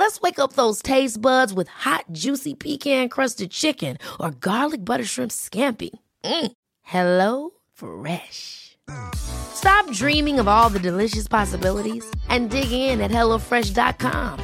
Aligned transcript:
Let's 0.00 0.18
wake 0.22 0.38
up 0.38 0.54
those 0.54 0.80
taste 0.80 1.20
buds 1.20 1.52
with 1.52 1.68
hot, 1.68 2.06
juicy 2.10 2.54
pecan 2.54 3.10
crusted 3.10 3.50
chicken 3.50 3.98
or 4.18 4.30
garlic 4.30 4.82
butter 4.82 5.04
shrimp 5.04 5.30
scampi. 5.30 5.90
Mm. 6.24 6.52
Hello 6.80 7.50
Fresh. 7.74 8.78
Stop 9.14 9.92
dreaming 9.92 10.40
of 10.40 10.48
all 10.48 10.70
the 10.70 10.78
delicious 10.78 11.28
possibilities 11.28 12.10
and 12.30 12.48
dig 12.48 12.72
in 12.72 13.02
at 13.02 13.10
HelloFresh.com. 13.10 14.40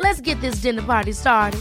Let's 0.00 0.20
get 0.20 0.40
this 0.40 0.56
dinner 0.56 0.82
party 0.82 1.12
started. 1.12 1.60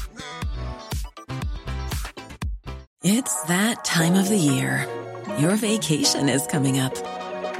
It's 3.04 3.44
that 3.44 3.86
time 3.86 4.16
of 4.16 4.28
the 4.28 4.38
year. 4.38 4.88
Your 5.38 5.56
vacation 5.56 6.30
is 6.30 6.48
coming 6.48 6.80
up. 6.80 6.96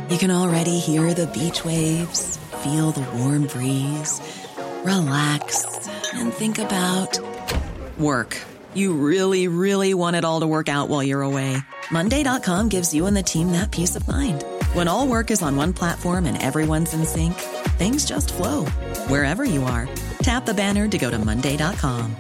You 0.10 0.18
can 0.18 0.32
already 0.32 0.80
hear 0.80 1.14
the 1.14 1.28
beach 1.28 1.64
waves, 1.64 2.38
feel 2.64 2.90
the 2.90 3.08
warm 3.20 3.46
breeze 3.46 4.20
relax, 4.86 5.66
and 6.14 6.34
think 6.34 6.58
about 6.58 7.20
work. 7.98 8.38
You 8.74 8.94
really, 8.94 9.48
really 9.48 9.94
want 9.94 10.16
it 10.16 10.26
all 10.26 10.42
to 10.42 10.48
work 10.48 10.70
out 10.70 10.90
while 10.90 11.04
you're 11.04 11.22
away. 11.22 11.58
Monday.com 11.92 12.70
gives 12.70 12.94
you 12.94 13.06
and 13.06 13.16
the 13.16 13.24
team 13.24 13.52
that 13.54 13.72
peace 13.72 13.96
of 13.96 14.08
mind. 14.08 14.44
When 14.74 14.88
all 14.88 15.08
work 15.08 15.32
is 15.32 15.42
on 15.42 15.56
one 15.56 15.74
platform 15.74 16.26
and 16.26 16.42
everyone's 16.42 16.94
in 16.94 17.06
sync, 17.06 17.34
things 17.78 18.06
just 18.06 18.34
flow 18.34 18.66
wherever 19.08 19.46
you 19.46 19.64
are. 19.64 19.88
Tap 20.20 20.46
the 20.46 20.54
banner 20.54 20.88
to 20.88 20.98
go 20.98 21.10
to 21.10 21.18
Monday.com. 21.18 22.16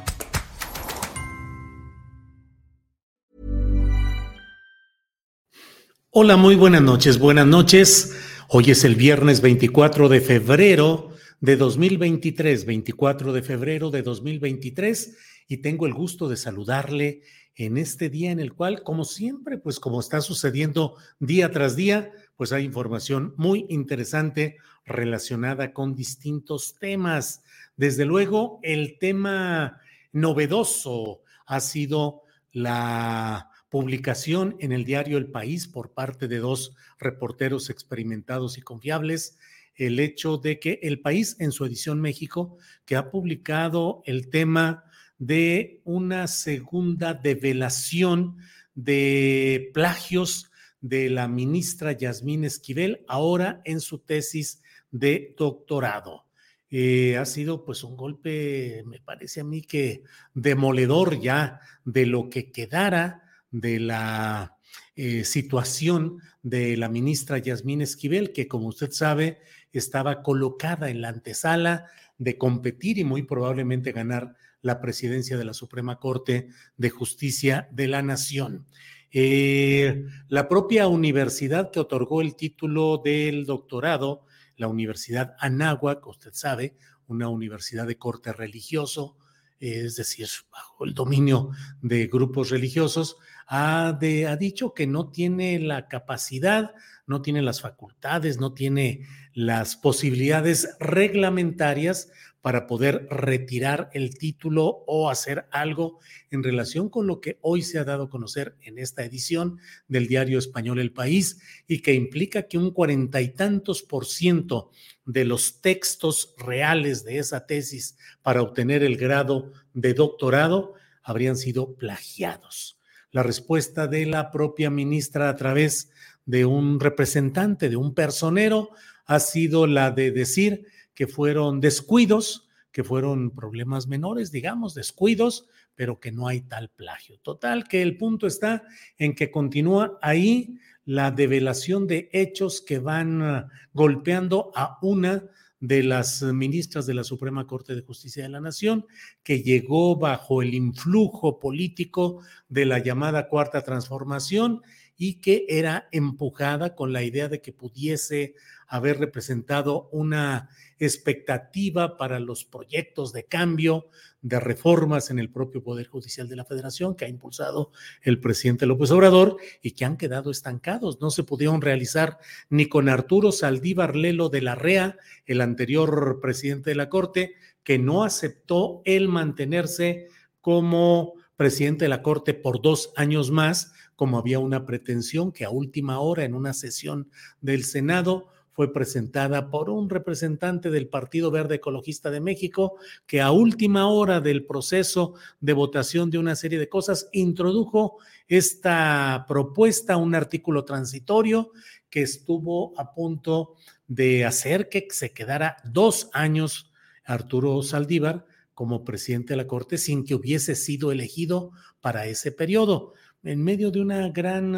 Hola, 6.11 6.37
muy 6.37 6.55
buenas 6.55 6.81
noches. 6.81 7.19
Buenas 7.19 7.45
noches. 7.45 8.15
Hoy 8.47 8.71
es 8.71 8.83
el 8.83 8.95
viernes 8.95 9.41
24 9.41 10.09
de 10.09 10.19
febrero 10.21 11.08
de 11.41 11.55
2023, 11.55 12.65
24 12.65 13.33
de 13.33 13.41
febrero 13.41 13.89
de 13.91 14.01
2023, 14.01 15.17
y 15.47 15.57
tengo 15.57 15.87
el 15.87 15.93
gusto 15.93 16.27
de 16.29 16.37
saludarle 16.37 17.21
en 17.55 17.77
este 17.77 18.09
día 18.09 18.31
en 18.31 18.39
el 18.39 18.53
cual, 18.53 18.83
como 18.83 19.03
siempre, 19.03 19.57
pues 19.57 19.79
como 19.79 19.99
está 19.99 20.21
sucediendo 20.21 20.95
día 21.19 21.51
tras 21.51 21.75
día, 21.75 22.11
pues 22.35 22.51
hay 22.51 22.63
información 22.63 23.33
muy 23.37 23.65
interesante 23.69 24.57
relacionada 24.85 25.73
con 25.73 25.95
distintos 25.95 26.75
temas. 26.79 27.43
Desde 27.75 28.05
luego, 28.05 28.59
el 28.63 28.97
tema 28.97 29.79
novedoso 30.11 31.21
ha 31.45 31.59
sido 31.59 32.23
la 32.51 33.49
publicación 33.69 34.55
en 34.59 34.71
el 34.71 34.85
diario 34.85 35.17
El 35.17 35.29
País 35.29 35.67
por 35.67 35.91
parte 35.91 36.27
de 36.27 36.39
dos 36.39 36.75
reporteros 36.97 37.69
experimentados 37.69 38.57
y 38.57 38.61
confiables 38.61 39.37
el 39.79 39.99
hecho 39.99 40.37
de 40.37 40.59
que 40.59 40.79
el 40.83 40.99
país 40.99 41.37
en 41.39 41.51
su 41.51 41.65
edición 41.65 42.01
México, 42.01 42.57
que 42.85 42.97
ha 42.97 43.09
publicado 43.09 44.03
el 44.05 44.29
tema 44.29 44.83
de 45.17 45.81
una 45.85 46.27
segunda 46.27 47.13
develación 47.13 48.37
de 48.75 49.71
plagios 49.73 50.51
de 50.81 51.09
la 51.09 51.27
ministra 51.27 51.93
Yasmín 51.93 52.43
Esquivel, 52.43 53.03
ahora 53.07 53.61
en 53.63 53.79
su 53.79 53.99
tesis 53.99 54.61
de 54.91 55.33
doctorado. 55.37 56.25
Eh, 56.69 57.17
ha 57.17 57.25
sido 57.25 57.63
pues 57.65 57.83
un 57.83 57.95
golpe, 57.95 58.83
me 58.85 58.99
parece 58.99 59.41
a 59.41 59.43
mí 59.43 59.61
que 59.61 60.03
demoledor 60.33 61.19
ya 61.19 61.61
de 61.83 62.05
lo 62.05 62.29
que 62.29 62.51
quedara 62.51 63.23
de 63.49 63.79
la 63.79 64.58
eh, 65.01 65.23
situación 65.23 66.17
de 66.43 66.75
la 66.75 66.89
ministra 66.89 67.37
Yasmín 67.37 67.81
Esquivel, 67.81 68.33
que 68.33 68.49
como 68.49 68.67
usted 68.67 68.91
sabe 68.91 69.39
estaba 69.71 70.21
colocada 70.21 70.89
en 70.89 70.99
la 70.99 71.07
antesala 71.07 71.85
de 72.17 72.37
competir 72.37 72.97
y 72.97 73.05
muy 73.05 73.23
probablemente 73.23 73.93
ganar 73.93 74.35
la 74.61 74.81
presidencia 74.81 75.37
de 75.37 75.45
la 75.45 75.53
Suprema 75.53 75.99
Corte 75.99 76.49
de 76.75 76.89
Justicia 76.89 77.69
de 77.71 77.87
la 77.87 78.01
Nación. 78.01 78.67
Eh, 79.09 80.05
la 80.27 80.49
propia 80.49 80.87
universidad 80.87 81.71
que 81.71 81.79
otorgó 81.79 82.19
el 82.19 82.35
título 82.35 83.01
del 83.01 83.45
doctorado, 83.45 84.25
la 84.57 84.67
Universidad 84.67 85.33
Anáhuac, 85.39 86.05
usted 86.07 86.33
sabe, 86.33 86.75
una 87.07 87.29
universidad 87.29 87.87
de 87.87 87.97
corte 87.97 88.33
religioso, 88.33 89.15
es 89.61 89.95
decir, 89.95 90.27
bajo 90.51 90.83
el 90.83 90.93
dominio 90.93 91.51
de 91.81 92.07
grupos 92.07 92.49
religiosos, 92.49 93.15
ha, 93.49 93.87
ha 93.89 94.35
dicho 94.37 94.73
que 94.75 94.85
no 94.85 95.09
tiene 95.09 95.59
la 95.59 95.87
capacidad, 95.87 96.75
no 97.07 97.23
tiene 97.23 97.41
las 97.41 97.61
facultades, 97.61 98.39
no 98.39 98.53
tiene 98.53 99.07
las 99.33 99.75
posibilidades 99.75 100.77
reglamentarias 100.79 102.11
para 102.41 102.67
poder 102.67 103.07
retirar 103.09 103.89
el 103.93 104.17
título 104.17 104.83
o 104.85 105.09
hacer 105.09 105.47
algo 105.51 105.99
en 106.29 106.43
relación 106.43 106.89
con 106.89 107.07
lo 107.07 107.19
que 107.19 107.37
hoy 107.41 107.63
se 107.63 107.79
ha 107.79 107.83
dado 107.83 108.03
a 108.03 108.09
conocer 108.09 108.55
en 108.61 108.77
esta 108.77 109.03
edición 109.03 109.59
del 109.87 110.07
diario 110.07 110.39
español 110.39 110.79
El 110.79 110.93
País 110.93 111.41
y 111.67 111.81
que 111.81 111.95
implica 111.95 112.43
que 112.43 112.57
un 112.57 112.71
cuarenta 112.71 113.19
y 113.19 113.29
tantos 113.29 113.81
por 113.81 114.05
ciento 114.05 114.71
de 115.05 115.25
los 115.25 115.59
textos 115.59 116.35
reales 116.37 117.03
de 117.03 117.17
esa 117.17 117.45
tesis 117.47 117.97
para 118.21 118.43
obtener 118.43 118.83
el 118.83 118.95
grado 118.95 119.51
de 119.73 119.95
doctorado 119.95 120.75
habrían 121.03 121.35
sido 121.35 121.73
plagiados. 121.73 122.78
La 123.11 123.23
respuesta 123.23 123.87
de 123.87 124.05
la 124.05 124.31
propia 124.31 124.69
ministra 124.69 125.29
a 125.29 125.35
través 125.35 125.91
de 126.25 126.45
un 126.45 126.79
representante, 126.79 127.69
de 127.69 127.75
un 127.75 127.93
personero, 127.93 128.69
ha 129.05 129.19
sido 129.19 129.65
la 129.65 129.91
de 129.91 130.11
decir 130.11 130.67
que 130.93 131.07
fueron 131.07 131.59
descuidos, 131.59 132.47
que 132.71 132.83
fueron 132.83 133.31
problemas 133.31 133.87
menores, 133.87 134.31
digamos, 134.31 134.75
descuidos, 134.75 135.47
pero 135.75 135.99
que 135.99 136.11
no 136.11 136.27
hay 136.27 136.41
tal 136.41 136.69
plagio. 136.69 137.17
Total, 137.19 137.67
que 137.67 137.81
el 137.81 137.97
punto 137.97 138.27
está 138.27 138.63
en 138.97 139.15
que 139.15 139.31
continúa 139.31 139.97
ahí 140.01 140.59
la 140.85 141.09
develación 141.09 141.87
de 141.87 142.09
hechos 142.11 142.61
que 142.61 142.79
van 142.79 143.21
ah, 143.21 143.49
golpeando 143.73 144.51
a 144.55 144.77
una 144.81 145.23
de 145.59 145.83
las 145.83 146.21
ministras 146.21 146.85
de 146.85 146.93
la 146.93 147.03
Suprema 147.03 147.45
Corte 147.45 147.75
de 147.75 147.81
Justicia 147.81 148.23
de 148.23 148.29
la 148.29 148.41
Nación, 148.41 148.85
que 149.23 149.43
llegó 149.43 149.95
bajo 149.95 150.41
el 150.41 150.53
influjo 150.53 151.39
político 151.39 152.21
de 152.47 152.65
la 152.65 152.79
llamada 152.79 153.27
Cuarta 153.27 153.61
Transformación 153.61 154.61
y 154.97 155.15
que 155.15 155.45
era 155.47 155.87
empujada 155.91 156.75
con 156.75 156.91
la 156.91 157.03
idea 157.03 157.29
de 157.29 157.41
que 157.41 157.53
pudiese 157.53 158.35
haber 158.67 158.99
representado 158.99 159.89
una 159.91 160.49
expectativa 160.77 161.97
para 161.97 162.19
los 162.19 162.45
proyectos 162.45 163.13
de 163.13 163.25
cambio, 163.25 163.87
de 164.21 164.39
reformas 164.39 165.11
en 165.11 165.19
el 165.19 165.29
propio 165.29 165.63
Poder 165.63 165.87
Judicial 165.87 166.27
de 166.27 166.35
la 166.35 166.45
Federación 166.45 166.95
que 166.95 167.05
ha 167.05 167.09
impulsado 167.09 167.71
el 168.01 168.19
presidente 168.19 168.65
López 168.65 168.91
Obrador 168.91 169.37
y 169.61 169.71
que 169.71 169.85
han 169.85 169.97
quedado 169.97 170.31
estancados. 170.31 170.99
No 170.99 171.09
se 171.09 171.23
pudieron 171.23 171.61
realizar 171.61 172.17
ni 172.49 172.67
con 172.67 172.89
Arturo 172.89 173.31
Saldívar 173.31 173.95
Lelo 173.95 174.29
de 174.29 174.41
la 174.41 174.55
REA, 174.55 174.97
el 175.25 175.41
anterior 175.41 176.19
presidente 176.21 176.71
de 176.71 176.75
la 176.75 176.89
Corte, 176.89 177.35
que 177.63 177.79
no 177.79 178.03
aceptó 178.03 178.81
el 178.85 179.07
mantenerse 179.07 180.07
como 180.41 181.13
presidente 181.35 181.85
de 181.85 181.89
la 181.89 182.01
Corte 182.01 182.33
por 182.33 182.61
dos 182.61 182.91
años 182.97 183.31
más, 183.31 183.71
como 183.95 184.17
había 184.17 184.39
una 184.39 184.65
pretensión 184.65 185.31
que 185.31 185.45
a 185.45 185.49
última 185.49 185.99
hora 185.99 186.23
en 186.23 186.33
una 186.33 186.53
sesión 186.53 187.09
del 187.41 187.63
Senado 187.63 188.29
fue 188.59 188.73
presentada 188.73 189.49
por 189.51 189.69
un 189.69 189.89
representante 189.89 190.69
del 190.69 190.89
Partido 190.89 191.31
Verde 191.31 191.55
Ecologista 191.55 192.11
de 192.11 192.19
México 192.19 192.75
que 193.07 193.21
a 193.21 193.31
última 193.31 193.87
hora 193.87 194.19
del 194.19 194.45
proceso 194.45 195.13
de 195.39 195.53
votación 195.53 196.09
de 196.09 196.17
una 196.17 196.35
serie 196.35 196.59
de 196.59 196.67
cosas 196.67 197.07
introdujo 197.13 197.99
esta 198.27 199.23
propuesta, 199.29 199.95
un 199.95 200.13
artículo 200.13 200.65
transitorio 200.65 201.53
que 201.89 202.01
estuvo 202.01 202.77
a 202.77 202.93
punto 202.93 203.55
de 203.87 204.25
hacer 204.25 204.67
que 204.67 204.89
se 204.89 205.13
quedara 205.13 205.55
dos 205.63 206.09
años 206.11 206.73
Arturo 207.05 207.63
Saldívar 207.63 208.25
como 208.53 208.83
presidente 208.83 209.31
de 209.31 209.37
la 209.37 209.47
Corte 209.47 209.77
sin 209.77 210.03
que 210.03 210.15
hubiese 210.15 210.55
sido 210.55 210.91
elegido 210.91 211.51
para 211.79 212.07
ese 212.07 212.33
periodo. 212.33 212.91
En 213.23 213.41
medio 213.41 213.71
de 213.71 213.79
una 213.79 214.09
gran 214.09 214.53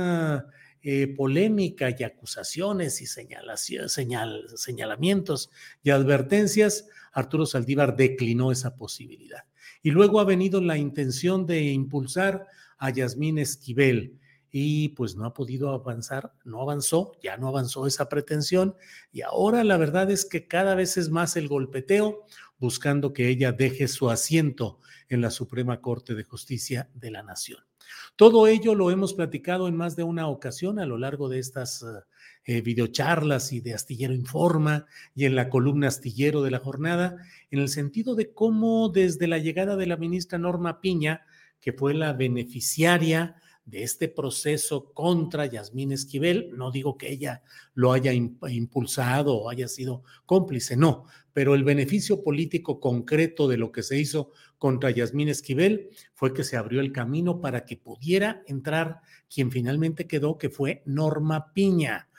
eh, 0.83 1.13
polémica 1.15 1.95
y 1.95 2.03
acusaciones 2.03 3.01
y 3.01 3.05
señalamientos 3.05 5.51
y 5.83 5.91
advertencias, 5.91 6.87
Arturo 7.11 7.45
Saldívar 7.45 7.95
declinó 7.95 8.51
esa 8.51 8.75
posibilidad. 8.75 9.43
Y 9.83 9.91
luego 9.91 10.19
ha 10.19 10.23
venido 10.23 10.61
la 10.61 10.77
intención 10.77 11.45
de 11.45 11.61
impulsar 11.61 12.47
a 12.77 12.89
Yasmín 12.89 13.37
Esquivel 13.37 14.19
y 14.51 14.89
pues 14.89 15.15
no 15.15 15.25
ha 15.25 15.33
podido 15.33 15.69
avanzar, 15.69 16.33
no 16.43 16.61
avanzó, 16.61 17.13
ya 17.21 17.37
no 17.37 17.47
avanzó 17.47 17.87
esa 17.87 18.09
pretensión 18.09 18.75
y 19.11 19.21
ahora 19.21 19.63
la 19.63 19.77
verdad 19.77 20.11
es 20.11 20.25
que 20.25 20.47
cada 20.47 20.75
vez 20.75 20.97
es 20.97 21.09
más 21.09 21.37
el 21.37 21.47
golpeteo 21.47 22.25
buscando 22.59 23.13
que 23.13 23.29
ella 23.29 23.51
deje 23.51 23.87
su 23.87 24.09
asiento 24.09 24.79
en 25.09 25.21
la 25.21 25.31
Suprema 25.31 25.79
Corte 25.79 26.15
de 26.15 26.23
Justicia 26.23 26.89
de 26.93 27.11
la 27.11 27.23
Nación. 27.23 27.70
Todo 28.15 28.47
ello 28.47 28.75
lo 28.75 28.91
hemos 28.91 29.13
platicado 29.13 29.67
en 29.67 29.75
más 29.75 29.95
de 29.95 30.03
una 30.03 30.27
ocasión 30.27 30.79
a 30.79 30.85
lo 30.85 30.97
largo 30.97 31.29
de 31.29 31.39
estas 31.39 31.85
eh, 32.45 32.61
videocharlas 32.61 33.53
y 33.53 33.61
de 33.61 33.73
Astillero 33.73 34.13
Informa 34.13 34.85
y 35.15 35.25
en 35.25 35.35
la 35.35 35.49
columna 35.49 35.87
Astillero 35.87 36.41
de 36.41 36.51
la 36.51 36.59
jornada, 36.59 37.17
en 37.49 37.59
el 37.59 37.69
sentido 37.69 38.15
de 38.15 38.33
cómo 38.33 38.89
desde 38.89 39.27
la 39.27 39.37
llegada 39.37 39.75
de 39.75 39.85
la 39.85 39.97
ministra 39.97 40.37
Norma 40.37 40.81
Piña, 40.81 41.25
que 41.59 41.73
fue 41.73 41.93
la 41.93 42.13
beneficiaria 42.13 43.35
de 43.71 43.83
este 43.83 44.09
proceso 44.09 44.93
contra 44.93 45.45
Yasmín 45.45 45.93
Esquivel. 45.93 46.51
No 46.53 46.71
digo 46.71 46.97
que 46.97 47.09
ella 47.09 47.41
lo 47.73 47.93
haya 47.93 48.13
impulsado 48.13 49.35
o 49.35 49.49
haya 49.49 49.67
sido 49.67 50.03
cómplice, 50.25 50.75
no, 50.75 51.05
pero 51.33 51.55
el 51.55 51.63
beneficio 51.63 52.21
político 52.21 52.79
concreto 52.79 53.47
de 53.47 53.57
lo 53.57 53.71
que 53.71 53.81
se 53.81 53.97
hizo 53.97 54.31
contra 54.57 54.91
Yasmín 54.91 55.29
Esquivel 55.29 55.89
fue 56.13 56.33
que 56.33 56.43
se 56.43 56.57
abrió 56.57 56.81
el 56.81 56.91
camino 56.91 57.39
para 57.39 57.65
que 57.65 57.77
pudiera 57.77 58.43
entrar 58.45 59.01
quien 59.33 59.51
finalmente 59.51 60.05
quedó, 60.05 60.37
que 60.37 60.49
fue 60.49 60.83
Norma 60.85 61.53
Piña. 61.53 62.09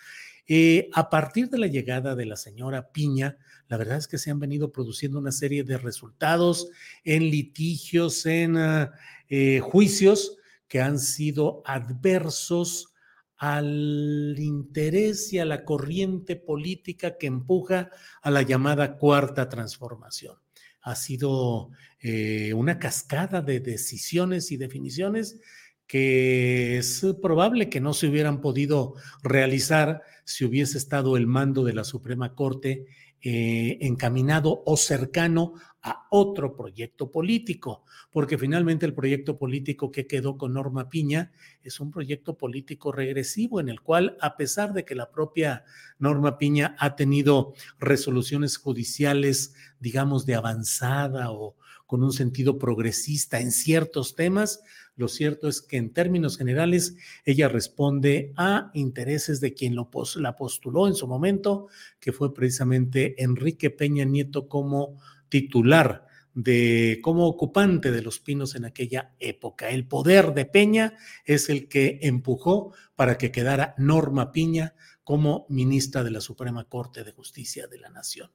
Eh, 0.49 0.89
a 0.93 1.09
partir 1.09 1.49
de 1.51 1.59
la 1.59 1.67
llegada 1.67 2.17
de 2.17 2.27
la 2.27 2.37
señora 2.37 2.91
Piña, 2.91 3.37
la 3.69 3.77
verdad 3.77 3.99
es 3.99 4.09
que 4.09 4.19
se 4.19 4.31
han 4.31 4.41
venido 4.41 4.73
produciendo 4.73 5.19
una 5.19 5.33
serie 5.33 5.65
de 5.65 5.79
resultados 5.79 6.69
en 7.05 7.31
litigios, 7.31 8.27
en 8.27 8.57
ah, 8.57 8.93
eh, 9.29 9.61
juicios, 9.61 10.39
que 10.73 10.81
han 10.81 10.99
sido 10.99 11.61
adversos 11.67 12.95
al 13.37 14.35
interés 14.39 15.31
y 15.35 15.39
a 15.39 15.45
la 15.45 15.67
corriente 15.67 16.35
política 16.35 17.19
que 17.19 17.27
empuja 17.27 17.91
a 18.23 18.31
la 18.31 18.41
llamada 18.41 18.97
cuarta 18.97 19.51
transformación. 19.51 20.37
Ha 20.81 20.95
sido 20.95 21.73
eh, 22.01 22.55
una 22.55 22.79
cascada 22.79 23.43
de 23.43 23.61
decisiones 23.61 24.51
y 24.51 24.57
definiciones 24.57 25.41
que 25.87 26.79
es 26.79 27.05
probable 27.21 27.69
que 27.69 27.83
no 27.83 27.93
se 27.93 28.07
hubieran 28.07 28.41
podido 28.41 28.95
realizar 29.23 30.01
si 30.25 30.47
hubiese 30.47 30.79
estado 30.79 31.19
el 31.19 31.27
mando 31.27 31.65
de 31.65 31.75
la 31.75 31.85
Suprema 31.85 32.35
Corte 32.35 32.87
eh, 33.21 33.77
encaminado 33.83 34.63
o 34.65 34.79
cercano 34.79 35.53
a 35.83 36.07
otro 36.11 36.55
proyecto 36.55 37.11
político, 37.11 37.85
porque 38.11 38.39
finalmente 38.39 38.87
el 38.87 38.95
proyecto 38.95 39.37
político 39.37 39.91
que 39.91 40.07
quedó 40.07 40.37
con 40.37 40.53
Norma 40.53 40.89
Piña 40.89 41.33
es 41.63 41.81
un 41.81 41.91
proyecto 41.91 42.37
político 42.37 42.93
regresivo 42.93 43.61
en 43.61 43.69
el 43.69 43.81
cual, 43.81 44.17
a 44.21 44.37
pesar 44.37 44.73
de 44.73 44.85
que 44.85 44.95
la 44.95 45.11
propia 45.11 45.65
Norma 45.99 46.39
Piña 46.39 46.77
ha 46.79 46.95
tenido 46.95 47.55
resoluciones 47.79 48.57
judiciales, 48.59 49.55
digamos, 49.81 50.25
de 50.25 50.37
avanzada 50.37 51.33
o 51.33 51.57
con 51.87 52.03
un 52.03 52.13
sentido 52.13 52.59
progresista 52.59 53.41
en 53.41 53.51
ciertos 53.51 54.15
temas, 54.15 54.63
lo 54.95 55.09
cierto 55.09 55.49
es 55.49 55.63
que 55.63 55.79
en 55.79 55.93
términos 55.93 56.39
generales 56.39 56.97
ella 57.25 57.49
responde 57.49 58.33
a 58.37 58.71
intereses 58.75 59.41
de 59.41 59.55
quien 59.55 59.75
la 59.75 60.37
postuló 60.37 60.87
en 60.87 60.95
su 60.95 61.07
momento, 61.07 61.69
que 61.99 62.13
fue 62.13 62.33
precisamente 62.33 63.23
Enrique 63.23 63.71
Peña 63.71 64.05
Nieto 64.05 64.49
como 64.49 65.01
titular 65.33 66.05
de 66.35 67.01
como 67.03 67.27
ocupante 67.27 67.91
de 67.91 68.03
los 68.03 68.21
pinos 68.21 68.55
en 68.55 68.67
aquella 68.67 69.15
época. 69.19 69.71
El 69.71 69.87
poder 69.87 70.35
de 70.35 70.45
Peña 70.45 70.93
es 71.25 71.49
el 71.49 71.69
que 71.69 72.01
empujó 72.03 72.75
para 72.97 73.17
que 73.17 73.33
quedara 73.33 73.75
Norma 73.79 74.31
Piña 74.31 74.75
como 75.05 75.47
ministra 75.49 76.05
de 76.05 76.11
la 76.11 76.21
Suprema 76.21 76.65
Corte 76.65 77.03
de 77.03 77.13
Justicia 77.13 77.67
de 77.67 77.79
la 77.79 77.89
Nación. 77.89 78.31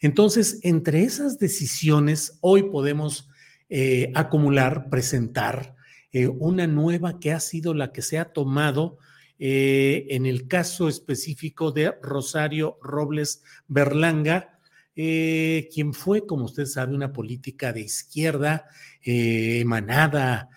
Entonces, 0.00 0.60
entre 0.62 1.02
esas 1.02 1.40
decisiones, 1.40 2.38
hoy 2.42 2.62
podemos 2.62 3.28
eh, 3.68 4.12
acumular, 4.14 4.88
presentar 4.88 5.74
eh, 6.12 6.28
una 6.28 6.68
nueva 6.68 7.18
que 7.18 7.32
ha 7.32 7.40
sido 7.40 7.74
la 7.74 7.90
que 7.90 8.02
se 8.02 8.20
ha 8.20 8.26
tomado 8.32 8.98
eh, 9.40 10.06
en 10.10 10.26
el 10.26 10.46
caso 10.46 10.88
específico 10.88 11.72
de 11.72 11.92
Rosario 12.00 12.78
Robles 12.80 13.42
Berlanga, 13.66 14.55
eh, 14.96 15.68
quien 15.72 15.92
fue, 15.94 16.26
como 16.26 16.46
usted 16.46 16.66
sabe, 16.66 16.94
una 16.94 17.12
política 17.12 17.72
de 17.72 17.82
izquierda 17.82 18.66
emanada, 19.02 20.48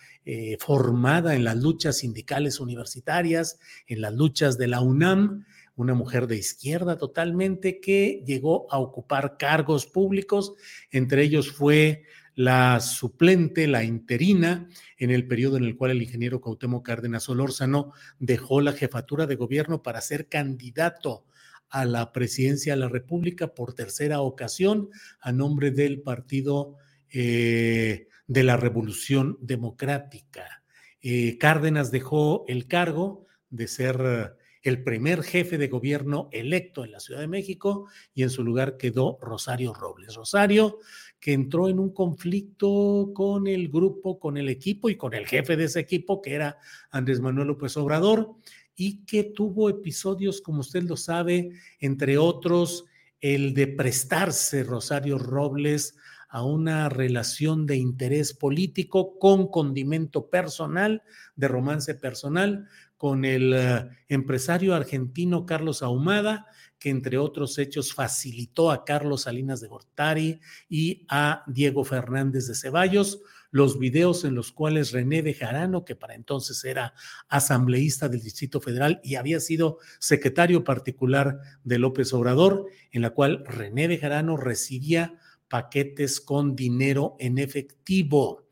formada 0.59 1.35
en 1.35 1.43
las 1.43 1.57
luchas 1.57 1.97
sindicales 1.97 2.59
universitarias, 2.59 3.59
en 3.87 4.01
las 4.01 4.13
luchas 4.13 4.59
de 4.59 4.67
la 4.67 4.81
UNAM, 4.81 5.43
una 5.79 5.93
mujer 5.93 6.27
de 6.27 6.35
izquierda 6.35 6.97
totalmente 6.97 7.79
que 7.79 8.21
llegó 8.25 8.71
a 8.71 8.79
ocupar 8.79 9.37
cargos 9.37 9.87
públicos, 9.87 10.53
entre 10.91 11.23
ellos 11.23 11.51
fue 11.51 12.03
la 12.35 12.79
suplente, 12.81 13.67
la 13.67 13.83
interina, 13.83 14.67
en 14.97 15.09
el 15.11 15.25
periodo 15.27 15.57
en 15.57 15.63
el 15.63 15.77
cual 15.77 15.91
el 15.91 16.01
ingeniero 16.01 16.41
Cautemo 16.41 16.83
Cárdenas 16.83 17.23
Solórzano 17.23 17.93
dejó 18.19 18.59
la 18.59 18.73
jefatura 18.73 19.25
de 19.25 19.35
gobierno 19.35 19.81
para 19.81 20.01
ser 20.01 20.27
candidato 20.27 21.25
a 21.69 21.85
la 21.85 22.11
presidencia 22.11 22.73
de 22.73 22.79
la 22.79 22.89
República 22.89 23.53
por 23.53 23.73
tercera 23.73 24.21
ocasión 24.21 24.89
a 25.19 25.31
nombre 25.31 25.71
del 25.71 26.01
Partido 26.01 26.75
eh, 27.11 28.07
de 28.27 28.43
la 28.43 28.57
Revolución 28.57 29.37
Democrática. 29.41 30.63
Eh, 31.01 31.37
Cárdenas 31.37 31.91
dejó 31.91 32.45
el 32.47 32.67
cargo 32.67 33.25
de 33.49 33.67
ser 33.67 34.37
el 34.61 34.83
primer 34.83 35.23
jefe 35.23 35.57
de 35.57 35.67
gobierno 35.67 36.29
electo 36.31 36.83
en 36.83 36.91
la 36.91 36.99
Ciudad 36.99 37.21
de 37.21 37.27
México 37.27 37.87
y 38.13 38.23
en 38.23 38.29
su 38.29 38.43
lugar 38.43 38.77
quedó 38.77 39.17
Rosario 39.21 39.73
Robles. 39.73 40.15
Rosario 40.15 40.79
que 41.19 41.33
entró 41.33 41.67
en 41.69 41.79
un 41.79 41.93
conflicto 41.93 43.11
con 43.13 43.47
el 43.47 43.69
grupo, 43.69 44.19
con 44.19 44.37
el 44.37 44.49
equipo 44.49 44.89
y 44.89 44.95
con 44.95 45.13
el 45.13 45.27
jefe 45.27 45.57
de 45.57 45.65
ese 45.65 45.79
equipo, 45.79 46.21
que 46.21 46.33
era 46.33 46.57
Andrés 46.91 47.19
Manuel 47.19 47.49
López 47.49 47.75
Obrador, 47.77 48.35
y 48.79 49.03
que 49.05 49.25
tuvo 49.25 49.69
episodios, 49.69 50.39
como 50.39 50.61
usted 50.61 50.83
lo 50.83 50.95
sabe, 50.95 51.51
entre 51.81 52.17
otros, 52.17 52.85
el 53.19 53.53
de 53.53 53.67
prestarse 53.67 54.63
Rosario 54.63 55.17
Robles 55.17 55.97
a 56.29 56.43
una 56.43 56.87
relación 56.87 57.65
de 57.65 57.75
interés 57.75 58.33
político 58.33 59.19
con 59.19 59.47
condimento 59.47 60.29
personal, 60.29 61.03
de 61.35 61.49
romance 61.49 61.93
personal, 61.93 62.69
con 62.95 63.25
el 63.25 63.53
eh, 63.53 63.89
empresario 64.07 64.73
argentino 64.73 65.45
Carlos 65.45 65.83
Ahumada, 65.83 66.45
que 66.79 66.89
entre 66.89 67.17
otros 67.17 67.57
hechos 67.57 67.93
facilitó 67.93 68.71
a 68.71 68.85
Carlos 68.85 69.23
Salinas 69.23 69.59
de 69.59 69.67
Gortari 69.67 70.39
y 70.69 71.05
a 71.09 71.43
Diego 71.47 71.83
Fernández 71.83 72.47
de 72.47 72.55
Ceballos 72.55 73.19
los 73.51 73.79
videos 73.79 74.25
en 74.25 74.35
los 74.35 74.51
cuales 74.51 74.91
René 74.91 75.21
Bejarano, 75.21 75.85
que 75.85 75.95
para 75.95 76.15
entonces 76.15 76.63
era 76.63 76.93
asambleísta 77.27 78.09
del 78.09 78.21
Distrito 78.21 78.61
Federal 78.61 79.01
y 79.03 79.15
había 79.15 79.39
sido 79.39 79.79
secretario 79.99 80.63
particular 80.63 81.39
de 81.63 81.79
López 81.79 82.13
Obrador, 82.13 82.67
en 82.91 83.01
la 83.01 83.11
cual 83.11 83.43
René 83.45 83.87
Bejarano 83.87 84.37
recibía 84.37 85.19
paquetes 85.47 86.21
con 86.21 86.55
dinero 86.55 87.15
en 87.19 87.39
efectivo. 87.39 88.47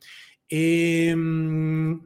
Em, 0.49 2.01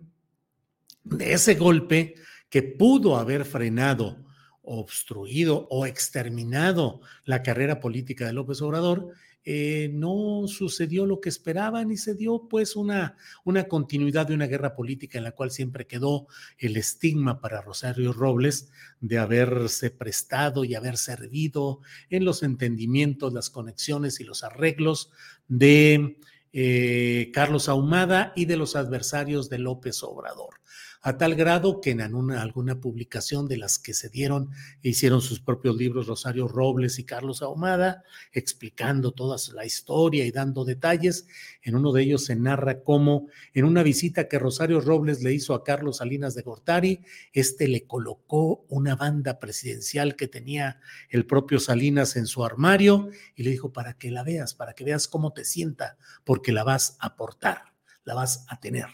de 1.04 1.34
ese 1.34 1.56
golpe 1.56 2.16
que 2.50 2.62
pudo 2.64 3.16
haber 3.18 3.46
frenado 3.46 4.26
obstruido 4.64 5.68
o 5.70 5.86
exterminado 5.86 7.02
la 7.26 7.42
carrera 7.42 7.80
política 7.80 8.26
de 8.26 8.34
López 8.34 8.62
Obrador, 8.62 9.10
eh, 9.44 9.90
no 9.92 10.44
sucedió 10.48 11.08
lo 11.08 11.20
que 11.20 11.30
esperaban 11.30 11.92
y 11.92 11.98
se 11.98 12.14
dio 12.14 12.48
pues 12.48 12.76
una, 12.76 13.18
una 13.44 13.64
continuidad 13.64 14.28
de 14.28 14.36
una 14.36 14.46
guerra 14.46 14.76
política 14.76 15.18
en 15.18 15.24
la 15.24 15.32
cual 15.32 15.50
siempre 15.50 15.88
quedó 15.88 16.28
el 16.60 16.78
estigma 16.78 17.42
para 17.42 17.62
Rosario 17.62 18.14
Robles 18.14 18.72
de 19.00 19.18
haberse 19.18 19.90
prestado 19.90 20.64
y 20.64 20.76
haber 20.76 20.98
servido 20.98 21.82
en 22.12 22.24
los 22.24 22.44
entendimientos, 22.44 23.34
las 23.34 23.50
conexiones 23.50 24.20
y 24.20 24.26
los 24.26 24.44
arreglos 24.44 25.10
de 25.48 26.18
eh, 26.54 27.32
Carlos 27.34 27.68
Ahumada 27.68 28.34
y 28.36 28.46
de 28.46 28.58
los 28.58 28.76
adversarios 28.76 29.50
de 29.50 29.58
López 29.58 30.04
Obrador 30.04 30.62
a 31.04 31.18
tal 31.18 31.36
grado 31.36 31.82
que 31.82 31.92
en 31.92 32.02
alguna 32.02 32.80
publicación 32.80 33.48
de 33.48 33.58
las 33.58 33.80
que 33.80 33.94
se 33.94 34.10
dieron 34.10 34.52
e 34.84 34.90
hicieron 34.90 35.22
sus 35.22 35.40
propios 35.40 35.76
libros 35.76 36.06
Rosario 36.06 36.48
Robles 36.48 37.00
y 37.00 37.06
Carlos 37.06 37.42
Ahumada, 37.42 38.04
explicando 38.32 39.12
toda 39.12 39.38
la 39.54 39.66
historia 39.66 40.26
y 40.26 40.32
dando 40.32 40.64
detalles, 40.64 41.26
en 41.64 41.76
uno 41.76 41.92
de 41.92 42.04
ellos 42.04 42.26
se 42.26 42.36
narra 42.36 42.84
cómo 42.84 43.28
en 43.54 43.66
una 43.66 43.82
visita 43.82 44.28
que 44.28 44.38
Rosario 44.38 44.80
Robles 44.80 45.24
le 45.24 45.34
hizo 45.34 45.56
a 45.56 45.64
Carlos 45.64 45.98
Salinas 45.98 46.36
de 46.36 46.44
Gortari, 46.44 47.02
este 47.34 47.68
le 47.68 47.88
colocó 47.88 48.66
una 48.70 48.96
banda 48.96 49.40
presidencial 49.40 50.16
que 50.16 50.28
tenía 50.28 50.80
el 51.10 51.26
propio 51.26 51.60
Salinas 51.60 52.16
en 52.16 52.28
su 52.28 52.46
armario 52.46 53.10
y 53.36 53.44
le 53.44 53.50
dijo 53.50 53.74
para 53.74 53.98
que 53.98 54.12
la 54.12 54.24
veas, 54.24 54.54
para 54.54 54.74
que 54.74 54.84
veas 54.84 55.08
cómo 55.08 55.34
te 55.34 55.46
sienta, 55.46 55.98
porque 56.24 56.52
la 56.52 56.64
vas 56.64 56.98
a 57.00 57.16
portar, 57.16 57.74
la 58.04 58.14
vas 58.14 58.46
a 58.50 58.60
tener. 58.60 58.86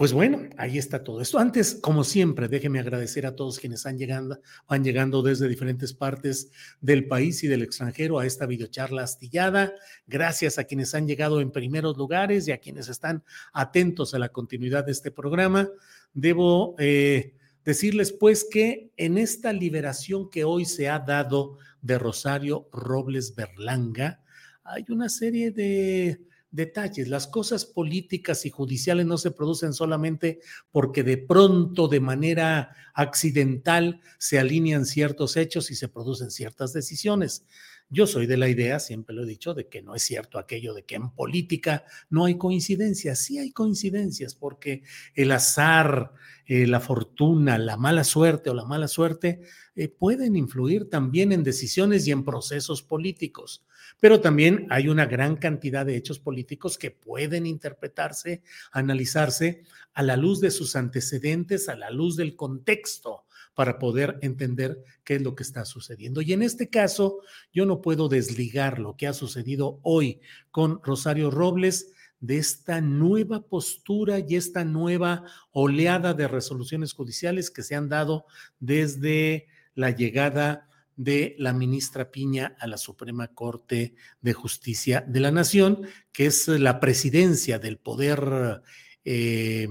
Pues 0.00 0.14
bueno, 0.14 0.48
ahí 0.56 0.78
está 0.78 1.04
todo 1.04 1.20
esto. 1.20 1.38
Antes, 1.38 1.74
como 1.74 2.04
siempre, 2.04 2.48
déjeme 2.48 2.78
agradecer 2.78 3.26
a 3.26 3.36
todos 3.36 3.58
quienes 3.58 3.84
han 3.84 3.98
llegando, 3.98 4.40
van 4.66 4.82
llegando 4.82 5.20
desde 5.20 5.46
diferentes 5.46 5.92
partes 5.92 6.50
del 6.80 7.06
país 7.06 7.44
y 7.44 7.48
del 7.48 7.60
extranjero 7.60 8.18
a 8.18 8.24
esta 8.24 8.46
videocharla 8.46 9.02
astillada. 9.02 9.74
Gracias 10.06 10.58
a 10.58 10.64
quienes 10.64 10.94
han 10.94 11.06
llegado 11.06 11.42
en 11.42 11.50
primeros 11.50 11.98
lugares 11.98 12.48
y 12.48 12.52
a 12.52 12.56
quienes 12.56 12.88
están 12.88 13.24
atentos 13.52 14.14
a 14.14 14.18
la 14.18 14.30
continuidad 14.30 14.86
de 14.86 14.92
este 14.92 15.10
programa. 15.10 15.68
Debo 16.14 16.76
eh, 16.78 17.34
decirles 17.62 18.10
pues 18.10 18.46
que 18.50 18.92
en 18.96 19.18
esta 19.18 19.52
liberación 19.52 20.30
que 20.30 20.44
hoy 20.44 20.64
se 20.64 20.88
ha 20.88 20.98
dado 20.98 21.58
de 21.82 21.98
Rosario 21.98 22.70
Robles 22.72 23.34
Berlanga, 23.34 24.22
hay 24.64 24.86
una 24.88 25.10
serie 25.10 25.50
de 25.50 26.22
detalles. 26.50 27.08
Las 27.08 27.26
cosas 27.26 27.64
políticas 27.64 28.44
y 28.46 28.50
judiciales 28.50 29.06
no 29.06 29.18
se 29.18 29.30
producen 29.30 29.72
solamente 29.72 30.40
porque 30.70 31.02
de 31.02 31.18
pronto, 31.18 31.88
de 31.88 32.00
manera 32.00 32.74
accidental, 32.94 34.00
se 34.18 34.38
alinean 34.38 34.86
ciertos 34.86 35.36
hechos 35.36 35.70
y 35.70 35.74
se 35.76 35.88
producen 35.88 36.30
ciertas 36.30 36.72
decisiones. 36.72 37.44
Yo 37.92 38.06
soy 38.06 38.26
de 38.26 38.36
la 38.36 38.48
idea, 38.48 38.78
siempre 38.78 39.16
lo 39.16 39.24
he 39.24 39.26
dicho, 39.26 39.52
de 39.52 39.68
que 39.68 39.82
no 39.82 39.96
es 39.96 40.02
cierto 40.02 40.38
aquello 40.38 40.74
de 40.74 40.84
que 40.84 40.94
en 40.94 41.10
política 41.10 41.84
no 42.08 42.24
hay 42.24 42.38
coincidencias. 42.38 43.18
Sí 43.18 43.38
hay 43.38 43.50
coincidencias 43.50 44.36
porque 44.36 44.84
el 45.14 45.32
azar, 45.32 46.12
eh, 46.46 46.68
la 46.68 46.78
fortuna, 46.78 47.58
la 47.58 47.76
mala 47.76 48.04
suerte 48.04 48.48
o 48.48 48.54
la 48.54 48.64
mala 48.64 48.86
suerte 48.86 49.40
eh, 49.74 49.88
pueden 49.88 50.36
influir 50.36 50.88
también 50.88 51.32
en 51.32 51.42
decisiones 51.42 52.06
y 52.06 52.12
en 52.12 52.24
procesos 52.24 52.80
políticos 52.82 53.64
pero 54.00 54.20
también 54.20 54.66
hay 54.70 54.88
una 54.88 55.06
gran 55.06 55.36
cantidad 55.36 55.84
de 55.84 55.96
hechos 55.96 56.18
políticos 56.18 56.78
que 56.78 56.90
pueden 56.90 57.46
interpretarse, 57.46 58.42
analizarse 58.72 59.62
a 59.92 60.02
la 60.02 60.16
luz 60.16 60.40
de 60.40 60.50
sus 60.50 60.74
antecedentes, 60.74 61.68
a 61.68 61.76
la 61.76 61.90
luz 61.90 62.16
del 62.16 62.34
contexto 62.34 63.24
para 63.60 63.78
poder 63.78 64.18
entender 64.22 64.82
qué 65.04 65.16
es 65.16 65.20
lo 65.20 65.34
que 65.34 65.42
está 65.42 65.66
sucediendo. 65.66 66.22
Y 66.22 66.32
en 66.32 66.40
este 66.40 66.70
caso, 66.70 67.18
yo 67.52 67.66
no 67.66 67.82
puedo 67.82 68.08
desligar 68.08 68.78
lo 68.78 68.96
que 68.96 69.06
ha 69.06 69.12
sucedido 69.12 69.80
hoy 69.82 70.22
con 70.50 70.82
Rosario 70.82 71.30
Robles 71.30 71.92
de 72.20 72.38
esta 72.38 72.80
nueva 72.80 73.42
postura 73.42 74.18
y 74.26 74.36
esta 74.36 74.64
nueva 74.64 75.24
oleada 75.52 76.14
de 76.14 76.26
resoluciones 76.26 76.94
judiciales 76.94 77.50
que 77.50 77.62
se 77.62 77.74
han 77.74 77.90
dado 77.90 78.24
desde 78.60 79.46
la 79.74 79.90
llegada 79.90 80.66
de 80.96 81.36
la 81.36 81.52
ministra 81.52 82.10
Piña 82.10 82.56
a 82.60 82.66
la 82.66 82.78
Suprema 82.78 83.28
Corte 83.28 83.94
de 84.22 84.32
Justicia 84.32 85.04
de 85.06 85.20
la 85.20 85.32
Nación, 85.32 85.82
que 86.12 86.24
es 86.24 86.48
la 86.48 86.80
presidencia 86.80 87.58
del 87.58 87.76
poder, 87.76 88.62
eh, 89.04 89.68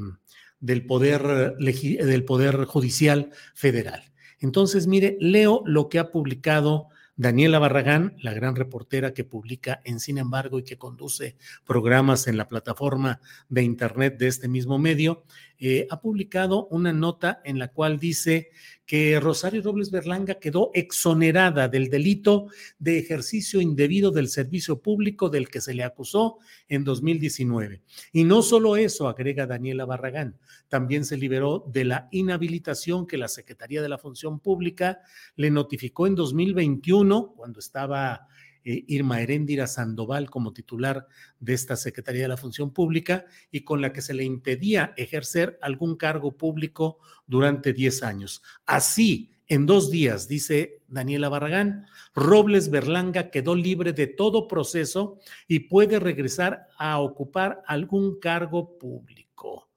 del 0.60 0.86
poder, 0.86 1.56
del 1.58 2.26
poder 2.26 2.66
judicial 2.66 3.32
federal. 3.54 4.04
Entonces, 4.40 4.88
mire, 4.88 5.18
leo 5.20 5.62
lo 5.66 5.90
que 5.90 6.00
ha 6.00 6.12
publicado 6.12 6.88
Daniela 7.20 7.60
Barragán, 7.60 8.16
la 8.22 8.34
gran 8.34 8.56
reportera 8.56 9.14
que 9.14 9.26
publica 9.26 9.82
en 9.84 10.00
Sin 10.00 10.18
embargo 10.18 10.58
y 10.58 10.64
que 10.64 10.78
conduce 10.78 11.36
programas 11.66 12.28
en 12.28 12.38
la 12.38 12.48
plataforma 12.48 13.20
de 13.50 13.64
Internet 13.64 14.18
de 14.18 14.28
este 14.28 14.48
mismo 14.48 14.80
medio, 14.80 15.26
eh, 15.60 15.88
ha 15.90 16.00
publicado 16.00 16.68
una 16.68 16.94
nota 16.94 17.42
en 17.44 17.60
la 17.60 17.68
cual 17.70 18.00
dice 18.00 18.50
que 18.86 19.20
Rosario 19.20 19.62
Robles 19.62 19.92
Berlanga 19.92 20.36
quedó 20.36 20.72
exonerada 20.74 21.68
del 21.68 21.90
delito 21.90 22.48
de 22.80 22.98
ejercicio 22.98 23.62
indebido 23.62 24.10
del 24.10 24.30
servicio 24.30 24.82
público 24.82 25.30
del 25.30 25.50
que 25.50 25.62
se 25.62 25.74
le 25.74 25.84
acusó 25.84 26.38
en 26.68 26.84
2019. 26.84 27.82
Y 28.14 28.24
no 28.24 28.42
solo 28.42 28.78
eso, 28.78 29.08
agrega 29.08 29.46
Daniela 29.46 29.86
Barragán, 29.86 30.38
también 30.70 31.06
se 31.06 31.18
liberó 31.18 31.66
de 31.72 31.86
la 31.86 32.08
inhabilitación 32.12 33.06
que 33.06 33.18
la 33.18 33.28
Secretaría 33.28 33.82
de 33.82 33.90
la 33.90 33.98
Función 33.98 34.40
Pública 34.40 35.02
le 35.36 35.52
notificó 35.52 36.08
en 36.08 36.16
2021, 36.16 37.34
cuando 37.36 37.60
estaba 37.60 38.28
eh, 38.70 38.86
Irma 38.88 39.20
Heréndira 39.20 39.66
Sandoval 39.66 40.30
como 40.30 40.54
titular 40.54 41.08
de 41.40 41.56
esta 41.56 41.76
Secretaría 41.76 42.22
de 42.22 42.28
la 42.28 42.38
Función 42.38 42.72
Pública 42.72 43.26
y 43.52 43.62
con 43.62 43.82
la 43.82 43.92
que 43.92 44.04
se 44.04 44.14
le 44.14 44.24
impedía 44.24 44.94
ejercer 44.96 45.58
algún 45.64 45.96
cargo 45.96 46.38
público 46.38 47.00
durante 47.26 47.74
10 47.74 48.04
años. 48.04 48.44
Así, 48.68 49.32
en 49.48 49.66
dos 49.66 49.90
días, 49.90 50.28
dice 50.28 50.84
Daniela 50.88 51.30
Barragán, 51.30 51.88
Robles 52.14 52.70
Berlanga 52.70 53.32
quedó 53.32 53.56
libre 53.56 53.92
de 53.92 54.06
todo 54.06 54.48
proceso 54.48 55.18
y 55.48 55.62
puede 55.62 56.00
regresar 56.00 56.68
a 56.78 57.00
ocupar 57.00 57.64
algún 57.66 58.20
cargo 58.20 58.78
público. 58.78 59.69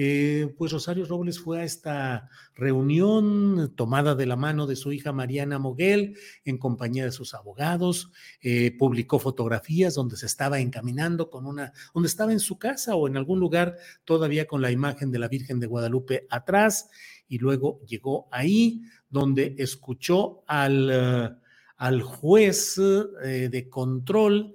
Eh, 0.00 0.54
pues 0.56 0.70
Rosario 0.70 1.04
Robles 1.06 1.40
fue 1.40 1.60
a 1.60 1.64
esta 1.64 2.30
reunión 2.54 3.74
tomada 3.74 4.14
de 4.14 4.26
la 4.26 4.36
mano 4.36 4.68
de 4.68 4.76
su 4.76 4.92
hija 4.92 5.10
Mariana 5.10 5.58
Moguel 5.58 6.16
en 6.44 6.56
compañía 6.56 7.04
de 7.04 7.10
sus 7.10 7.34
abogados, 7.34 8.12
eh, 8.40 8.70
publicó 8.78 9.18
fotografías 9.18 9.94
donde 9.94 10.16
se 10.16 10.26
estaba 10.26 10.60
encaminando 10.60 11.30
con 11.30 11.46
una, 11.46 11.72
donde 11.92 12.06
estaba 12.06 12.30
en 12.30 12.38
su 12.38 12.60
casa 12.60 12.94
o 12.94 13.08
en 13.08 13.16
algún 13.16 13.40
lugar 13.40 13.76
todavía 14.04 14.46
con 14.46 14.62
la 14.62 14.70
imagen 14.70 15.10
de 15.10 15.18
la 15.18 15.26
Virgen 15.26 15.58
de 15.58 15.66
Guadalupe 15.66 16.28
atrás 16.30 16.90
y 17.26 17.38
luego 17.38 17.80
llegó 17.84 18.28
ahí 18.30 18.82
donde 19.10 19.56
escuchó 19.58 20.44
al, 20.46 20.90
eh, 20.92 21.30
al 21.76 22.02
juez 22.02 22.76
de 22.76 23.68
control. 23.68 24.54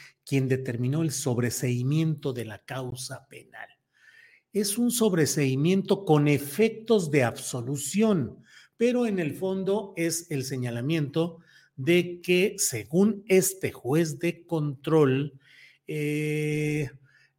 quien 0.25 0.47
determinó 0.47 1.01
el 1.01 1.11
sobreseimiento 1.11 2.33
de 2.33 2.45
la 2.45 2.59
causa 2.63 3.27
penal. 3.27 3.67
Es 4.53 4.77
un 4.77 4.91
sobreseimiento 4.91 6.05
con 6.05 6.27
efectos 6.27 7.09
de 7.11 7.23
absolución, 7.23 8.43
pero 8.77 9.05
en 9.05 9.19
el 9.19 9.33
fondo 9.33 9.93
es 9.95 10.29
el 10.29 10.43
señalamiento 10.43 11.39
de 11.75 12.21
que 12.21 12.55
según 12.57 13.23
este 13.27 13.71
juez 13.71 14.19
de 14.19 14.45
control, 14.45 15.39
eh, 15.87 16.89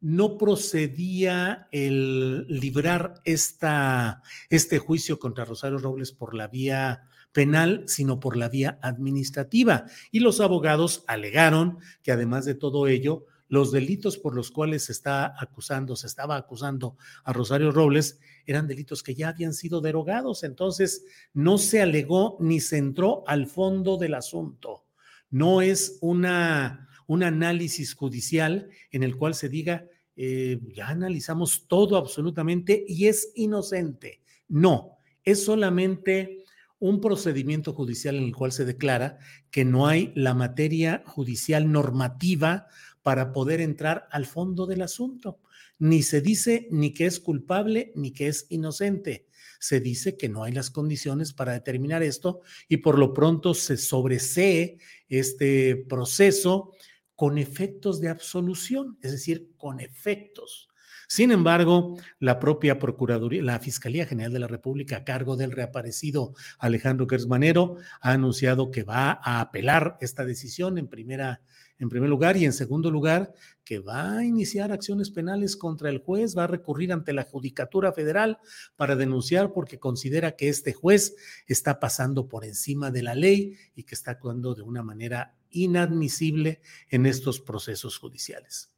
no 0.03 0.37
procedía 0.37 1.69
el 1.71 2.45
librar 2.47 3.21
esta, 3.23 4.21
este 4.49 4.77
juicio 4.77 5.17
contra 5.17 5.45
Rosario 5.45 5.77
Robles 5.77 6.11
por 6.11 6.35
la 6.35 6.49
vía 6.49 7.07
penal, 7.33 7.83
sino 7.87 8.19
por 8.19 8.37
la 8.37 8.47
vía 8.47 8.79
administrativa. 8.81 9.85
Y 10.11 10.19
los 10.19 10.39
abogados 10.39 11.03
alegaron 11.07 11.79
que 12.01 12.11
además 12.11 12.45
de 12.45 12.55
todo 12.55 12.87
ello, 12.87 13.25
los 13.49 13.71
delitos 13.71 14.17
por 14.17 14.35
los 14.35 14.49
cuales 14.49 14.85
se 14.85 14.93
está 14.93 15.35
acusando, 15.37 15.95
se 15.95 16.07
estaba 16.07 16.37
acusando 16.37 16.97
a 17.23 17.33
Rosario 17.33 17.71
Robles, 17.71 18.19
eran 18.45 18.67
delitos 18.67 19.03
que 19.03 19.15
ya 19.15 19.29
habían 19.29 19.53
sido 19.53 19.81
derogados. 19.81 20.43
Entonces, 20.43 21.03
no 21.33 21.57
se 21.57 21.81
alegó 21.81 22.37
ni 22.39 22.59
se 22.61 22.77
entró 22.77 23.23
al 23.27 23.47
fondo 23.47 23.97
del 23.97 24.13
asunto. 24.13 24.85
No 25.29 25.61
es 25.61 25.97
una, 26.01 26.87
un 27.07 27.23
análisis 27.23 27.93
judicial 27.93 28.69
en 28.91 29.03
el 29.03 29.17
cual 29.17 29.35
se 29.35 29.49
diga 29.49 29.87
eh, 30.15 30.59
ya 30.75 30.89
analizamos 30.89 31.67
todo 31.67 31.97
absolutamente 31.97 32.85
y 32.87 33.07
es 33.07 33.31
inocente. 33.35 34.21
No, 34.47 34.97
es 35.23 35.43
solamente 35.43 36.42
un 36.83 36.99
procedimiento 36.99 37.71
judicial 37.71 38.17
en 38.17 38.25
el 38.25 38.35
cual 38.35 38.51
se 38.51 38.65
declara 38.65 39.17
que 39.51 39.63
no 39.63 39.87
hay 39.87 40.11
la 40.15 40.33
materia 40.33 41.01
judicial 41.05 41.71
normativa 41.71 42.67
para 43.03 43.31
poder 43.31 43.61
entrar 43.61 44.05
al 44.11 44.25
fondo 44.25 44.65
del 44.65 44.81
asunto. 44.81 45.39
Ni 45.79 46.03
se 46.03 46.19
dice 46.19 46.67
ni 46.71 46.93
que 46.93 47.05
es 47.05 47.21
culpable 47.21 47.93
ni 47.95 48.11
que 48.11 48.27
es 48.27 48.47
inocente. 48.49 49.27
Se 49.61 49.79
dice 49.79 50.17
que 50.17 50.27
no 50.27 50.43
hay 50.43 50.51
las 50.51 50.71
condiciones 50.71 51.31
para 51.31 51.53
determinar 51.53 52.03
esto 52.03 52.41
y 52.67 52.77
por 52.77 52.99
lo 52.99 53.13
pronto 53.13 53.53
se 53.53 53.77
sobresee 53.77 54.77
este 55.07 55.77
proceso 55.87 56.73
con 57.15 57.37
efectos 57.37 58.01
de 58.01 58.09
absolución, 58.09 58.97
es 59.01 59.13
decir, 59.13 59.53
con 59.55 59.79
efectos. 59.79 60.67
Sin 61.13 61.29
embargo, 61.29 61.95
la 62.17 62.39
propia 62.39 62.79
Procuraduría, 62.79 63.43
la 63.43 63.59
Fiscalía 63.59 64.07
General 64.07 64.33
de 64.33 64.39
la 64.39 64.47
República, 64.47 64.97
a 64.97 65.03
cargo 65.03 65.37
del 65.37 65.51
reaparecido 65.51 66.33
Alejandro 66.57 67.05
Gersmanero, 67.07 67.77
ha 68.01 68.13
anunciado 68.13 68.71
que 68.71 68.81
va 68.81 69.19
a 69.23 69.39
apelar 69.39 69.95
esta 70.01 70.25
decisión 70.25 70.79
en 70.79 70.87
primera 70.87 71.43
en 71.77 71.89
primer 71.89 72.09
lugar, 72.09 72.35
y 72.35 72.45
en 72.45 72.53
segundo 72.53 72.89
lugar, 72.89 73.31
que 73.63 73.77
va 73.77 74.17
a 74.17 74.25
iniciar 74.25 74.71
acciones 74.71 75.11
penales 75.11 75.55
contra 75.55 75.91
el 75.91 75.99
juez, 75.99 76.35
va 76.35 76.45
a 76.45 76.47
recurrir 76.47 76.91
ante 76.91 77.13
la 77.13 77.25
Judicatura 77.25 77.93
Federal 77.93 78.39
para 78.75 78.95
denunciar 78.95 79.53
porque 79.53 79.77
considera 79.77 80.35
que 80.35 80.49
este 80.49 80.73
juez 80.73 81.15
está 81.45 81.79
pasando 81.79 82.27
por 82.27 82.43
encima 82.43 82.89
de 82.89 83.03
la 83.03 83.13
ley 83.13 83.55
y 83.75 83.83
que 83.83 83.93
está 83.93 84.11
actuando 84.11 84.55
de 84.55 84.63
una 84.63 84.81
manera 84.81 85.35
inadmisible 85.51 86.61
en 86.89 87.05
estos 87.05 87.39
procesos 87.39 87.99
judiciales. 87.99 88.73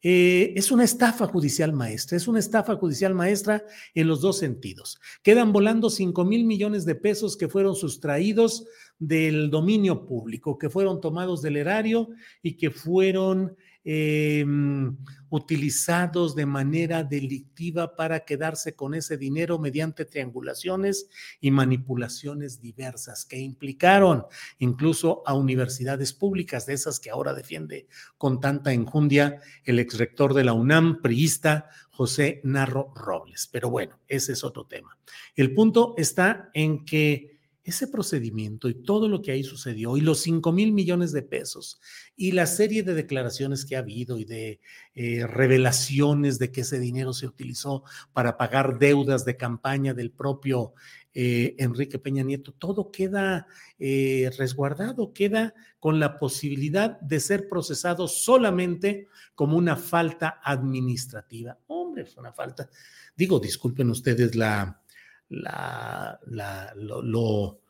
Eh, 0.00 0.52
es 0.54 0.70
una 0.70 0.84
estafa 0.84 1.26
judicial 1.26 1.72
maestra, 1.72 2.16
es 2.16 2.28
una 2.28 2.38
estafa 2.38 2.76
judicial 2.76 3.14
maestra 3.14 3.64
en 3.94 4.06
los 4.06 4.20
dos 4.20 4.38
sentidos. 4.38 5.00
Quedan 5.22 5.52
volando 5.52 5.90
5 5.90 6.24
mil 6.24 6.44
millones 6.44 6.84
de 6.84 6.94
pesos 6.94 7.36
que 7.36 7.48
fueron 7.48 7.74
sustraídos 7.74 8.66
del 8.98 9.50
dominio 9.50 10.06
público, 10.06 10.56
que 10.56 10.70
fueron 10.70 11.00
tomados 11.00 11.42
del 11.42 11.56
erario 11.56 12.10
y 12.42 12.56
que 12.56 12.70
fueron 12.70 13.56
eh, 13.90 14.44
utilizados 15.30 16.34
de 16.34 16.44
manera 16.44 17.04
delictiva 17.04 17.96
para 17.96 18.20
quedarse 18.20 18.74
con 18.74 18.92
ese 18.92 19.16
dinero 19.16 19.58
mediante 19.58 20.04
triangulaciones 20.04 21.08
y 21.40 21.50
manipulaciones 21.50 22.60
diversas 22.60 23.24
que 23.24 23.38
implicaron 23.38 24.26
incluso 24.58 25.22
a 25.24 25.32
universidades 25.32 26.12
públicas, 26.12 26.66
de 26.66 26.74
esas 26.74 27.00
que 27.00 27.08
ahora 27.08 27.32
defiende 27.32 27.86
con 28.18 28.40
tanta 28.40 28.74
enjundia 28.74 29.40
el 29.64 29.78
exrector 29.78 30.34
de 30.34 30.44
la 30.44 30.52
UNAM, 30.52 31.00
priista 31.00 31.70
José 31.90 32.42
Narro 32.44 32.92
Robles. 32.94 33.48
Pero 33.50 33.70
bueno, 33.70 34.00
ese 34.06 34.32
es 34.32 34.44
otro 34.44 34.66
tema. 34.66 34.98
El 35.34 35.54
punto 35.54 35.94
está 35.96 36.50
en 36.52 36.84
que 36.84 37.37
ese 37.68 37.86
procedimiento 37.86 38.68
y 38.68 38.74
todo 38.74 39.08
lo 39.08 39.22
que 39.22 39.32
ahí 39.32 39.44
sucedió 39.44 39.96
y 39.96 40.00
los 40.00 40.20
5 40.20 40.52
mil 40.52 40.72
millones 40.72 41.12
de 41.12 41.22
pesos 41.22 41.80
y 42.16 42.32
la 42.32 42.46
serie 42.46 42.82
de 42.82 42.94
declaraciones 42.94 43.64
que 43.64 43.76
ha 43.76 43.80
habido 43.80 44.18
y 44.18 44.24
de 44.24 44.60
eh, 44.94 45.26
revelaciones 45.26 46.38
de 46.38 46.50
que 46.50 46.62
ese 46.62 46.78
dinero 46.78 47.12
se 47.12 47.26
utilizó 47.26 47.84
para 48.12 48.36
pagar 48.36 48.78
deudas 48.78 49.24
de 49.24 49.36
campaña 49.36 49.94
del 49.94 50.10
propio 50.10 50.74
eh, 51.14 51.56
Enrique 51.58 51.98
Peña 51.98 52.22
Nieto, 52.22 52.52
todo 52.52 52.90
queda 52.90 53.46
eh, 53.78 54.30
resguardado, 54.38 55.12
queda 55.12 55.54
con 55.80 55.98
la 55.98 56.16
posibilidad 56.16 57.00
de 57.00 57.18
ser 57.18 57.48
procesado 57.48 58.08
solamente 58.08 59.08
como 59.34 59.56
una 59.56 59.76
falta 59.76 60.40
administrativa. 60.44 61.58
Hombre, 61.66 62.02
es 62.02 62.16
una 62.16 62.32
falta. 62.32 62.68
Digo, 63.16 63.40
disculpen 63.40 63.90
ustedes 63.90 64.36
la 64.36 64.80
la, 65.28 66.18
lo, 66.76 67.60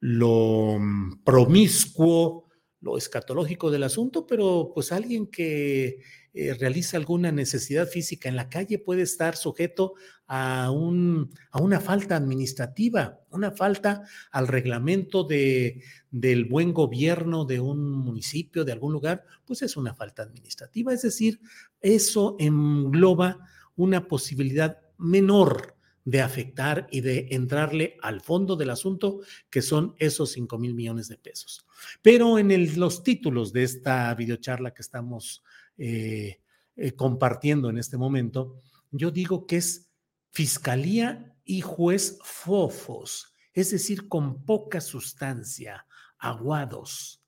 lo, 0.00 0.78
mm, 0.78 1.22
promiscuo, 1.24 2.48
lo 2.80 2.98
escatológico 2.98 3.70
del 3.70 3.84
asunto, 3.84 4.26
pero 4.26 4.70
pues 4.74 4.92
alguien 4.92 5.26
que 5.26 6.00
eh, 6.34 6.54
realiza 6.54 6.96
alguna 6.96 7.32
necesidad 7.32 7.88
física 7.88 8.28
en 8.28 8.36
la 8.36 8.48
calle 8.48 8.78
puede 8.78 9.02
estar 9.02 9.36
sujeto 9.36 9.94
a, 10.26 10.70
un, 10.70 11.30
a 11.50 11.60
una 11.60 11.80
falta 11.80 12.16
administrativa, 12.16 13.20
una 13.30 13.52
falta 13.52 14.02
al 14.30 14.46
reglamento 14.46 15.24
de, 15.24 15.82
del 16.10 16.44
buen 16.44 16.74
gobierno 16.74 17.44
de 17.44 17.60
un 17.60 17.90
municipio, 17.90 18.64
de 18.64 18.72
algún 18.72 18.92
lugar, 18.92 19.24
pues 19.46 19.62
es 19.62 19.76
una 19.76 19.94
falta 19.94 20.22
administrativa. 20.22 20.92
Es 20.92 21.02
decir, 21.02 21.40
eso 21.80 22.36
engloba 22.38 23.38
una 23.76 24.06
posibilidad 24.06 24.78
menor 24.98 25.75
de 26.06 26.22
afectar 26.22 26.86
y 26.92 27.00
de 27.00 27.26
entrarle 27.32 27.96
al 28.00 28.20
fondo 28.20 28.54
del 28.54 28.70
asunto, 28.70 29.20
que 29.50 29.60
son 29.60 29.96
esos 29.98 30.30
5 30.30 30.56
mil 30.56 30.72
millones 30.72 31.08
de 31.08 31.18
pesos. 31.18 31.66
Pero 32.00 32.38
en 32.38 32.78
los 32.78 33.02
títulos 33.02 33.52
de 33.52 33.64
esta 33.64 34.14
videocharla 34.14 34.72
que 34.72 34.82
estamos 34.82 35.42
eh, 35.76 36.40
eh, 36.76 36.92
compartiendo 36.92 37.68
en 37.70 37.78
este 37.78 37.96
momento, 37.96 38.54
yo 38.92 39.10
digo 39.10 39.48
que 39.48 39.56
es 39.56 39.90
fiscalía 40.30 41.34
y 41.44 41.60
juez 41.60 42.18
fofos, 42.22 43.34
es 43.52 43.72
decir, 43.72 44.06
con 44.06 44.44
poca 44.44 44.80
sustancia, 44.80 45.86
aguados, 46.18 47.20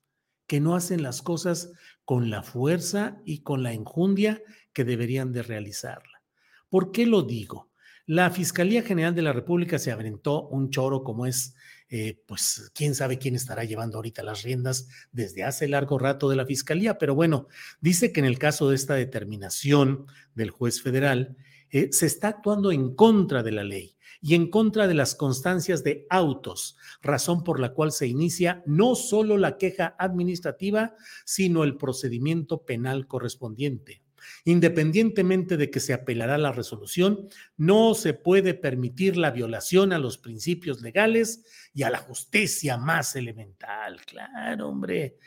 que 0.47 0.61
no 0.61 0.73
hacen 0.73 1.03
las 1.03 1.21
cosas 1.21 1.73
con 2.05 2.29
la 2.29 2.43
fuerza 2.43 3.21
y 3.25 3.39
con 3.39 3.61
la 3.61 3.73
enjundia 3.73 4.41
que 4.71 4.85
deberían 4.85 5.33
de 5.33 5.43
realizarla. 5.43 6.23
¿Por 6.69 6.93
qué 6.93 7.05
lo 7.05 7.23
digo? 7.23 7.68
La 8.11 8.31
Fiscalía 8.31 8.81
General 8.81 9.13
de 9.13 9.21
la 9.21 9.33
República 9.33 9.77
se 9.77 9.91
aventó 9.91 10.47
un 10.47 10.71
choro 10.71 11.03
como 11.03 11.27
es, 11.27 11.53
eh, 11.89 12.23
pues 12.25 12.71
quién 12.73 12.95
sabe 12.95 13.19
quién 13.19 13.35
estará 13.35 13.65
llevando 13.65 13.97
ahorita 13.97 14.23
las 14.23 14.41
riendas 14.41 14.87
desde 15.11 15.43
hace 15.43 15.67
largo 15.67 15.99
rato 15.99 16.27
de 16.27 16.35
la 16.35 16.47
Fiscalía, 16.47 16.97
pero 16.97 17.13
bueno, 17.13 17.45
dice 17.81 18.11
que 18.11 18.19
en 18.19 18.25
el 18.25 18.39
caso 18.39 18.67
de 18.67 18.75
esta 18.77 18.95
determinación 18.95 20.07
del 20.33 20.49
juez 20.49 20.81
federal, 20.81 21.37
eh, 21.69 21.89
se 21.91 22.07
está 22.07 22.29
actuando 22.29 22.71
en 22.71 22.95
contra 22.95 23.43
de 23.43 23.51
la 23.51 23.63
ley 23.63 23.95
y 24.21 24.33
en 24.33 24.49
contra 24.49 24.87
de 24.87 24.95
las 24.95 25.13
constancias 25.13 25.83
de 25.83 26.07
autos, 26.09 26.77
razón 27.03 27.43
por 27.43 27.59
la 27.59 27.73
cual 27.73 27.91
se 27.91 28.07
inicia 28.07 28.63
no 28.65 28.95
solo 28.95 29.37
la 29.37 29.57
queja 29.57 29.95
administrativa, 29.99 30.95
sino 31.25 31.63
el 31.63 31.77
procedimiento 31.77 32.65
penal 32.65 33.05
correspondiente. 33.05 34.01
Independientemente 34.45 35.57
de 35.57 35.69
que 35.69 35.79
se 35.79 35.93
apelará 35.93 36.37
la 36.37 36.51
resolución, 36.51 37.29
no 37.57 37.93
se 37.93 38.13
puede 38.13 38.53
permitir 38.53 39.17
la 39.17 39.31
violación 39.31 39.93
a 39.93 39.99
los 39.99 40.17
principios 40.17 40.81
legales 40.81 41.43
y 41.73 41.83
a 41.83 41.89
la 41.89 41.99
justicia 41.99 42.77
más 42.77 43.15
elemental. 43.15 43.99
Claro, 44.05 44.69
hombre. 44.69 45.17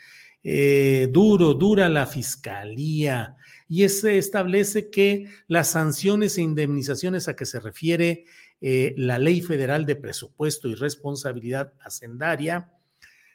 Eh, 0.45 1.07
duro, 1.09 1.53
dura 1.53 1.87
la 1.87 2.05
fiscalía 2.05 3.37
y 3.69 3.87
se 3.87 4.17
establece 4.17 4.89
que 4.89 5.29
las 5.47 5.69
sanciones 5.69 6.37
e 6.37 6.41
indemnizaciones 6.41 7.29
a 7.29 7.35
que 7.37 7.45
se 7.45 7.61
refiere 7.61 8.25
eh, 8.59 8.93
la 8.97 9.19
Ley 9.19 9.41
Federal 9.41 9.85
de 9.85 9.95
Presupuesto 9.95 10.67
y 10.67 10.75
Responsabilidad 10.75 11.73
Hacendaria 11.81 12.69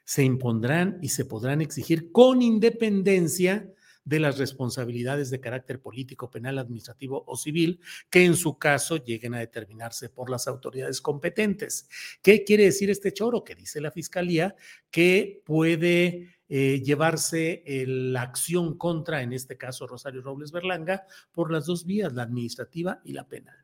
se 0.05 0.23
impondrán 0.23 0.99
y 1.03 1.09
se 1.09 1.25
podrán 1.25 1.61
exigir 1.61 2.13
con 2.13 2.41
independencia 2.41 3.71
de 4.09 4.21
las 4.21 4.39
responsabilidades 4.39 5.29
de 5.29 5.39
carácter 5.39 5.81
político, 5.81 6.31
penal, 6.31 6.59
administrativo 6.59 7.25
o 7.27 7.37
civil 7.37 7.81
que 8.09 8.25
en 8.25 8.37
su 8.37 8.57
caso 8.59 8.97
lleguen 8.97 9.35
a 9.35 9.41
determinarse 9.41 10.09
por 10.09 10.31
las 10.31 10.49
autoridades 10.49 11.03
competentes. 11.03 11.89
¿Qué 12.23 12.43
quiere 12.43 12.65
decir 12.65 12.89
este 12.89 13.13
choro? 13.13 13.45
Que 13.45 13.55
dice 13.55 13.83
la 13.83 13.91
Fiscalía 13.91 14.57
que 14.91 15.43
puede 15.45 16.39
eh, 16.49 16.83
llevarse 16.83 17.63
la 17.87 18.23
acción 18.23 18.79
contra, 18.79 19.21
en 19.21 19.35
este 19.35 19.59
caso, 19.59 19.87
Rosario 19.87 20.23
Robles 20.23 20.53
Berlanga, 20.53 21.05
por 21.31 21.53
las 21.53 21.67
dos 21.67 21.85
vías, 21.85 22.15
la 22.15 22.23
administrativa 22.23 23.03
y 23.05 23.13
la 23.13 23.29
penal. 23.29 23.57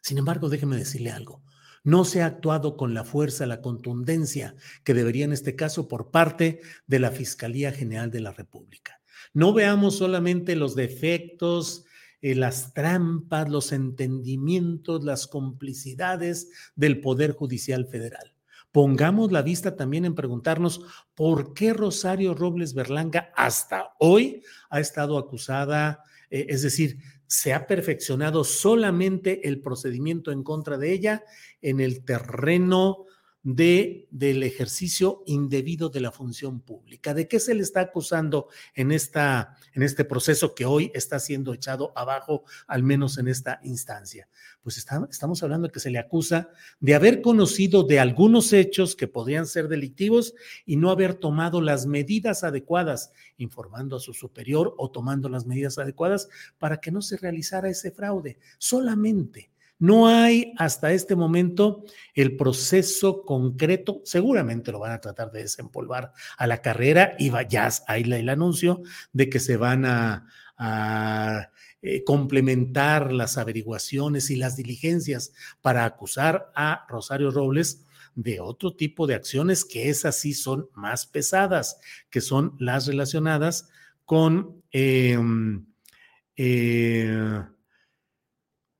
Sin 0.00 0.18
embargo, 0.18 0.48
déjeme 0.48 0.76
decirle 0.76 1.10
algo 1.10 1.42
no 1.86 2.04
se 2.04 2.20
ha 2.20 2.26
actuado 2.26 2.76
con 2.76 2.94
la 2.94 3.04
fuerza, 3.04 3.46
la 3.46 3.60
contundencia 3.60 4.56
que 4.82 4.92
debería 4.92 5.24
en 5.24 5.32
este 5.32 5.54
caso 5.54 5.86
por 5.86 6.10
parte 6.10 6.60
de 6.88 6.98
la 6.98 7.12
Fiscalía 7.12 7.70
General 7.70 8.10
de 8.10 8.20
la 8.20 8.32
República. 8.32 9.00
No 9.32 9.52
veamos 9.52 9.96
solamente 9.96 10.56
los 10.56 10.74
defectos, 10.74 11.84
eh, 12.22 12.34
las 12.34 12.74
trampas, 12.74 13.48
los 13.48 13.70
entendimientos, 13.70 15.04
las 15.04 15.28
complicidades 15.28 16.50
del 16.74 17.00
Poder 17.00 17.30
Judicial 17.30 17.86
Federal. 17.86 18.32
Pongamos 18.72 19.30
la 19.30 19.42
vista 19.42 19.76
también 19.76 20.04
en 20.04 20.16
preguntarnos 20.16 20.80
por 21.14 21.54
qué 21.54 21.72
Rosario 21.72 22.34
Robles 22.34 22.74
Berlanga 22.74 23.30
hasta 23.36 23.90
hoy 24.00 24.42
ha 24.70 24.80
estado 24.80 25.18
acusada, 25.18 26.02
eh, 26.30 26.46
es 26.48 26.62
decir, 26.62 26.98
se 27.26 27.52
ha 27.52 27.66
perfeccionado 27.66 28.44
solamente 28.44 29.48
el 29.48 29.60
procedimiento 29.60 30.30
en 30.30 30.42
contra 30.42 30.78
de 30.78 30.92
ella 30.92 31.24
en 31.62 31.80
el 31.80 32.04
terreno 32.04 33.05
de, 33.46 34.08
del 34.10 34.42
ejercicio 34.42 35.22
indebido 35.24 35.88
de 35.88 36.00
la 36.00 36.10
función 36.10 36.58
pública. 36.58 37.14
¿De 37.14 37.28
qué 37.28 37.38
se 37.38 37.54
le 37.54 37.62
está 37.62 37.80
acusando 37.80 38.48
en, 38.74 38.90
esta, 38.90 39.56
en 39.72 39.84
este 39.84 40.04
proceso 40.04 40.52
que 40.52 40.64
hoy 40.64 40.90
está 40.94 41.20
siendo 41.20 41.54
echado 41.54 41.92
abajo, 41.94 42.42
al 42.66 42.82
menos 42.82 43.18
en 43.18 43.28
esta 43.28 43.60
instancia? 43.62 44.28
Pues 44.64 44.78
estamos 44.78 45.44
hablando 45.44 45.68
de 45.68 45.72
que 45.72 45.78
se 45.78 45.90
le 45.90 46.00
acusa 46.00 46.48
de 46.80 46.96
haber 46.96 47.22
conocido 47.22 47.84
de 47.84 48.00
algunos 48.00 48.52
hechos 48.52 48.96
que 48.96 49.06
podrían 49.06 49.46
ser 49.46 49.68
delictivos 49.68 50.34
y 50.64 50.74
no 50.74 50.90
haber 50.90 51.14
tomado 51.14 51.60
las 51.60 51.86
medidas 51.86 52.42
adecuadas, 52.42 53.12
informando 53.36 53.94
a 53.94 54.00
su 54.00 54.12
superior 54.12 54.74
o 54.76 54.90
tomando 54.90 55.28
las 55.28 55.46
medidas 55.46 55.78
adecuadas 55.78 56.28
para 56.58 56.78
que 56.78 56.90
no 56.90 57.00
se 57.00 57.16
realizara 57.16 57.68
ese 57.68 57.92
fraude. 57.92 58.40
Solamente 58.58 59.50
no 59.78 60.08
hay 60.08 60.54
hasta 60.56 60.92
este 60.92 61.16
momento 61.16 61.84
el 62.14 62.36
proceso 62.36 63.22
concreto, 63.22 64.00
seguramente 64.04 64.72
lo 64.72 64.78
van 64.78 64.92
a 64.92 65.00
tratar 65.00 65.30
de 65.30 65.42
desempolvar 65.42 66.12
a 66.38 66.46
la 66.46 66.62
carrera 66.62 67.14
y 67.18 67.30
ya 67.48 67.68
hay 67.86 68.02
el 68.02 68.28
anuncio 68.28 68.82
de 69.12 69.28
que 69.28 69.40
se 69.40 69.56
van 69.56 69.84
a, 69.84 70.26
eh, 71.82 72.02
complementar 72.04 73.12
las 73.12 73.36
averiguaciones 73.36 74.30
y 74.30 74.36
las 74.36 74.56
diligencias 74.56 75.34
para 75.60 75.84
acusar 75.84 76.50
a 76.54 76.86
Rosario 76.88 77.30
Robles 77.30 77.84
de 78.14 78.40
otro 78.40 78.74
tipo 78.74 79.06
de 79.06 79.14
acciones 79.14 79.66
que 79.66 79.90
esas 79.90 80.16
sí 80.16 80.32
son 80.32 80.70
más 80.74 81.06
pesadas, 81.06 81.78
que 82.08 82.22
son 82.22 82.56
las 82.58 82.86
relacionadas 82.86 83.68
con... 84.06 84.62
Em, 84.70 85.66
eh, 86.38 87.42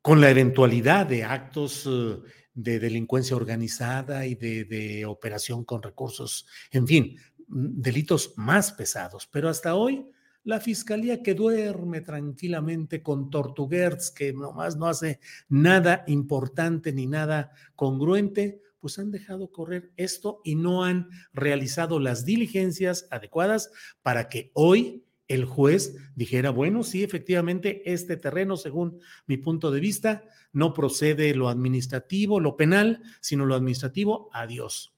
con 0.07 0.21
la 0.21 0.31
eventualidad 0.31 1.05
de 1.05 1.25
actos 1.25 1.85
eh, 1.85 2.19
de 2.55 2.79
delincuencia 2.79 3.35
organizada 3.35 4.25
y 4.25 4.37
de, 4.37 5.05
operación 5.05 5.65
con 5.65 5.83
recursos, 5.83 6.47
en 6.71 6.87
fin, 6.87 7.17
mm, 7.49 7.81
delitos 7.81 8.35
más 8.37 8.71
pesados. 8.71 9.27
Pero 9.27 9.49
hasta 9.49 9.75
hoy, 9.75 10.07
la 10.45 10.61
fiscalía 10.61 11.25
que 11.25 11.35
duerme 11.35 12.03
tranquilamente 12.03 13.03
con 13.03 13.31
Tortuguerz, 13.31 14.13
que 14.13 14.33
nomás 14.33 14.77
no 14.77 14.87
hace 14.87 15.19
nada 15.49 16.05
importante 16.07 16.93
ni 16.93 17.09
nada 17.09 17.51
congruente, 17.75 18.63
pues 18.79 19.01
han 19.01 19.11
dejado 19.11 19.51
correr 19.51 19.91
esto 19.97 20.41
y 20.45 20.55
no 20.55 20.85
han 20.85 21.09
realizado 21.33 21.99
las 21.99 22.25
diligencias 22.25 23.09
adecuadas 23.11 23.73
para 24.03 24.29
que 24.29 24.53
hoy 24.55 25.06
el 25.29 25.45
juez 25.45 25.97
dijera, 26.15 26.51
bueno, 26.51 26.83
sí, 26.83 27.03
efectivamente, 27.03 27.83
este 27.93 28.17
terreno, 28.17 28.57
según 28.57 29.01
mi 29.27 29.37
punto 29.37 29.71
de 29.71 29.81
vista, 29.81 30.25
no 30.53 30.73
procede 30.73 31.35
lo 31.35 31.49
administrativo, 31.49 32.41
lo 32.41 32.57
penal, 32.57 33.03
sino 33.21 33.45
lo 33.45 33.55
administrativo, 33.55 34.31
adiós. 34.33 34.95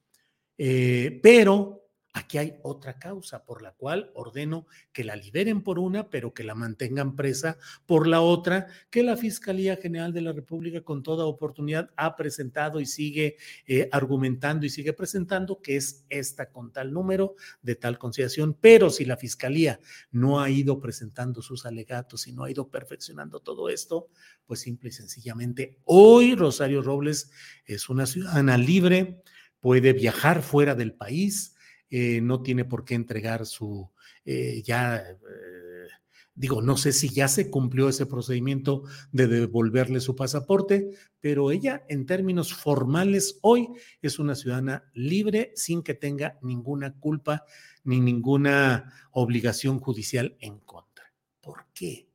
Eh, 0.58 1.20
pero 1.22 1.87
Aquí 2.18 2.36
hay 2.36 2.58
otra 2.62 2.98
causa 2.98 3.44
por 3.44 3.62
la 3.62 3.74
cual 3.74 4.10
ordeno 4.12 4.66
que 4.92 5.04
la 5.04 5.14
liberen 5.14 5.62
por 5.62 5.78
una, 5.78 6.10
pero 6.10 6.34
que 6.34 6.42
la 6.42 6.56
mantengan 6.56 7.14
presa 7.14 7.58
por 7.86 8.08
la 8.08 8.22
otra, 8.22 8.66
que 8.90 9.04
la 9.04 9.16
Fiscalía 9.16 9.76
General 9.76 10.12
de 10.12 10.22
la 10.22 10.32
República 10.32 10.82
con 10.82 11.04
toda 11.04 11.26
oportunidad 11.26 11.90
ha 11.96 12.16
presentado 12.16 12.80
y 12.80 12.86
sigue 12.86 13.36
eh, 13.68 13.88
argumentando 13.92 14.66
y 14.66 14.70
sigue 14.70 14.92
presentando, 14.92 15.62
que 15.62 15.76
es 15.76 16.04
esta 16.08 16.50
con 16.50 16.72
tal 16.72 16.92
número 16.92 17.36
de 17.62 17.76
tal 17.76 17.98
conciliación. 17.98 18.58
Pero 18.60 18.90
si 18.90 19.04
la 19.04 19.16
Fiscalía 19.16 19.78
no 20.10 20.40
ha 20.40 20.50
ido 20.50 20.80
presentando 20.80 21.40
sus 21.40 21.66
alegatos 21.66 22.26
y 22.26 22.32
no 22.32 22.42
ha 22.42 22.50
ido 22.50 22.68
perfeccionando 22.68 23.38
todo 23.38 23.68
esto, 23.68 24.08
pues 24.44 24.58
simple 24.58 24.88
y 24.88 24.92
sencillamente 24.92 25.78
hoy 25.84 26.34
Rosario 26.34 26.82
Robles 26.82 27.30
es 27.64 27.88
una 27.88 28.06
ciudadana 28.06 28.58
libre, 28.58 29.22
puede 29.60 29.92
viajar 29.92 30.42
fuera 30.42 30.74
del 30.74 30.94
país 30.94 31.54
eh, 31.90 32.20
no 32.20 32.42
tiene 32.42 32.64
por 32.64 32.84
qué 32.84 32.94
entregar 32.94 33.46
su, 33.46 33.90
eh, 34.24 34.62
ya, 34.64 34.96
eh, 34.96 35.88
digo, 36.34 36.60
no 36.60 36.76
sé 36.76 36.92
si 36.92 37.08
ya 37.08 37.28
se 37.28 37.50
cumplió 37.50 37.88
ese 37.88 38.06
procedimiento 38.06 38.84
de 39.10 39.26
devolverle 39.26 40.00
su 40.00 40.14
pasaporte, 40.14 40.90
pero 41.20 41.50
ella 41.50 41.84
en 41.88 42.06
términos 42.06 42.52
formales 42.52 43.38
hoy 43.42 43.68
es 44.02 44.18
una 44.18 44.34
ciudadana 44.34 44.90
libre 44.92 45.52
sin 45.54 45.82
que 45.82 45.94
tenga 45.94 46.38
ninguna 46.42 46.94
culpa 46.98 47.44
ni 47.84 48.00
ninguna 48.00 48.92
obligación 49.12 49.80
judicial 49.80 50.36
en 50.40 50.58
contra. 50.58 51.12
¿Por 51.40 51.66
qué? 51.72 52.08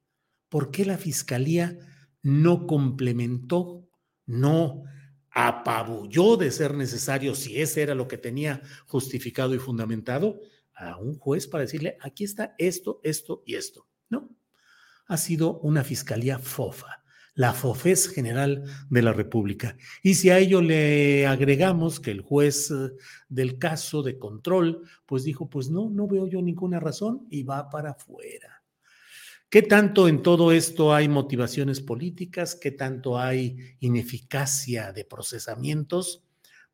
¿Por 0.49 0.69
qué 0.69 0.85
la 0.85 0.97
fiscalía 0.97 1.77
no 2.21 2.67
complementó, 2.67 3.87
no 4.25 4.83
apabulló 5.33 6.37
de 6.37 6.51
ser 6.51 6.75
necesario, 6.75 7.35
si 7.35 7.59
ese 7.59 7.81
era 7.81 7.95
lo 7.95 8.07
que 8.07 8.17
tenía 8.17 8.61
justificado 8.85 9.55
y 9.55 9.59
fundamentado, 9.59 10.39
a 10.75 10.97
un 10.97 11.17
juez 11.17 11.47
para 11.47 11.63
decirle, 11.63 11.97
aquí 12.01 12.23
está 12.23 12.55
esto, 12.57 12.99
esto 13.03 13.43
y 13.45 13.55
esto. 13.55 13.87
No, 14.09 14.29
ha 15.07 15.17
sido 15.17 15.59
una 15.59 15.83
fiscalía 15.83 16.39
fofa, 16.39 17.03
la 17.35 17.53
fofez 17.53 18.09
general 18.09 18.63
de 18.89 19.01
la 19.01 19.13
República. 19.13 19.75
Y 20.01 20.15
si 20.15 20.29
a 20.29 20.37
ello 20.37 20.61
le 20.61 21.25
agregamos 21.25 21.99
que 21.99 22.11
el 22.11 22.21
juez 22.21 22.71
eh, 22.71 22.91
del 23.27 23.57
caso 23.57 24.03
de 24.03 24.17
control, 24.17 24.83
pues 25.05 25.23
dijo, 25.23 25.49
pues 25.49 25.69
no, 25.69 25.89
no 25.89 26.07
veo 26.07 26.27
yo 26.27 26.41
ninguna 26.41 26.79
razón 26.79 27.27
y 27.29 27.43
va 27.43 27.69
para 27.69 27.91
afuera. 27.91 28.62
¿Qué 29.53 29.61
tanto 29.61 30.07
en 30.07 30.23
todo 30.23 30.51
esto 30.51 30.95
hay 30.95 31.07
motivaciones 31.07 31.79
políticas? 31.79 32.55
¿Qué 32.55 32.71
tanto 32.71 33.19
hay 33.19 33.55
ineficacia 33.81 34.91
de 34.91 35.05
procesamientos? 35.05 36.23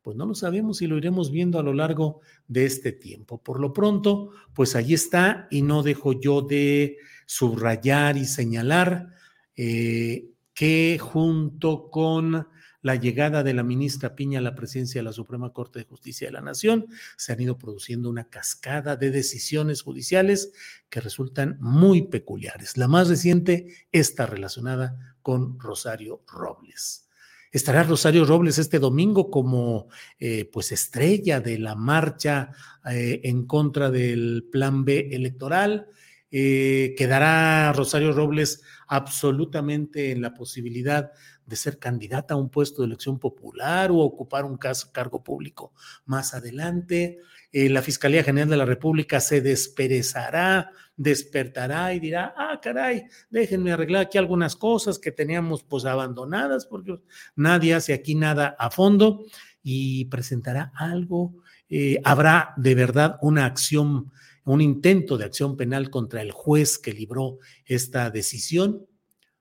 Pues 0.00 0.16
no 0.16 0.24
lo 0.24 0.34
sabemos 0.34 0.80
y 0.80 0.86
lo 0.86 0.96
iremos 0.96 1.30
viendo 1.30 1.58
a 1.58 1.62
lo 1.62 1.74
largo 1.74 2.22
de 2.48 2.64
este 2.64 2.92
tiempo. 2.92 3.36
Por 3.42 3.60
lo 3.60 3.74
pronto, 3.74 4.30
pues 4.54 4.76
allí 4.76 4.94
está 4.94 5.46
y 5.50 5.60
no 5.60 5.82
dejo 5.82 6.18
yo 6.18 6.40
de 6.40 6.96
subrayar 7.26 8.16
y 8.16 8.24
señalar 8.24 9.08
eh, 9.56 10.30
que 10.54 10.96
junto 10.98 11.90
con 11.90 12.48
la 12.82 12.96
llegada 12.96 13.42
de 13.42 13.54
la 13.54 13.62
ministra 13.62 14.14
Piña 14.14 14.38
a 14.38 14.42
la 14.42 14.54
presidencia 14.54 15.00
de 15.00 15.04
la 15.04 15.12
Suprema 15.12 15.52
Corte 15.52 15.80
de 15.80 15.84
Justicia 15.84 16.28
de 16.28 16.32
la 16.32 16.40
Nación, 16.40 16.86
se 17.16 17.32
han 17.32 17.40
ido 17.40 17.58
produciendo 17.58 18.08
una 18.08 18.28
cascada 18.28 18.96
de 18.96 19.10
decisiones 19.10 19.82
judiciales 19.82 20.52
que 20.88 21.00
resultan 21.00 21.56
muy 21.60 22.02
peculiares. 22.02 22.76
La 22.76 22.88
más 22.88 23.08
reciente 23.08 23.74
está 23.92 24.26
relacionada 24.26 25.16
con 25.22 25.58
Rosario 25.58 26.22
Robles. 26.26 27.06
Estará 27.52 27.82
Rosario 27.82 28.24
Robles 28.24 28.58
este 28.58 28.78
domingo 28.78 29.28
como 29.28 29.88
eh, 30.20 30.48
pues 30.52 30.70
estrella 30.70 31.40
de 31.40 31.58
la 31.58 31.74
marcha 31.74 32.52
eh, 32.88 33.20
en 33.24 33.44
contra 33.44 33.90
del 33.90 34.46
plan 34.52 34.84
B 34.84 35.08
electoral. 35.10 35.88
Eh, 36.30 36.94
quedará 36.96 37.72
Rosario 37.72 38.12
Robles 38.12 38.62
absolutamente 38.86 40.12
en 40.12 40.22
la 40.22 40.32
posibilidad 40.32 41.10
de 41.50 41.56
ser 41.56 41.78
candidata 41.78 42.34
a 42.34 42.36
un 42.36 42.48
puesto 42.48 42.80
de 42.80 42.86
elección 42.86 43.18
popular 43.18 43.90
o 43.90 43.96
ocupar 43.96 44.44
un 44.44 44.56
cargo 44.56 45.22
público 45.24 45.72
más 46.06 46.32
adelante. 46.32 47.18
Eh, 47.50 47.68
la 47.68 47.82
Fiscalía 47.82 48.22
General 48.22 48.48
de 48.48 48.56
la 48.56 48.64
República 48.64 49.18
se 49.18 49.40
desperezará, 49.40 50.70
despertará 50.96 51.92
y 51.92 51.98
dirá, 51.98 52.32
ah, 52.36 52.60
caray, 52.62 53.04
déjenme 53.30 53.72
arreglar 53.72 54.02
aquí 54.02 54.16
algunas 54.16 54.54
cosas 54.54 55.00
que 55.00 55.10
teníamos 55.10 55.64
pues 55.64 55.84
abandonadas 55.84 56.66
porque 56.66 57.00
nadie 57.34 57.74
hace 57.74 57.94
aquí 57.94 58.14
nada 58.14 58.54
a 58.56 58.70
fondo 58.70 59.24
y 59.60 60.04
presentará 60.04 60.72
algo. 60.76 61.34
Eh, 61.68 62.00
habrá 62.04 62.54
de 62.58 62.76
verdad 62.76 63.18
una 63.22 63.44
acción, 63.44 64.12
un 64.44 64.60
intento 64.60 65.18
de 65.18 65.24
acción 65.24 65.56
penal 65.56 65.90
contra 65.90 66.22
el 66.22 66.30
juez 66.30 66.78
que 66.78 66.92
libró 66.92 67.38
esta 67.64 68.08
decisión, 68.10 68.86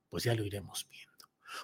pues 0.09 0.23
ya 0.23 0.33
lo 0.33 0.43
iremos 0.43 0.87
viendo. 0.89 0.98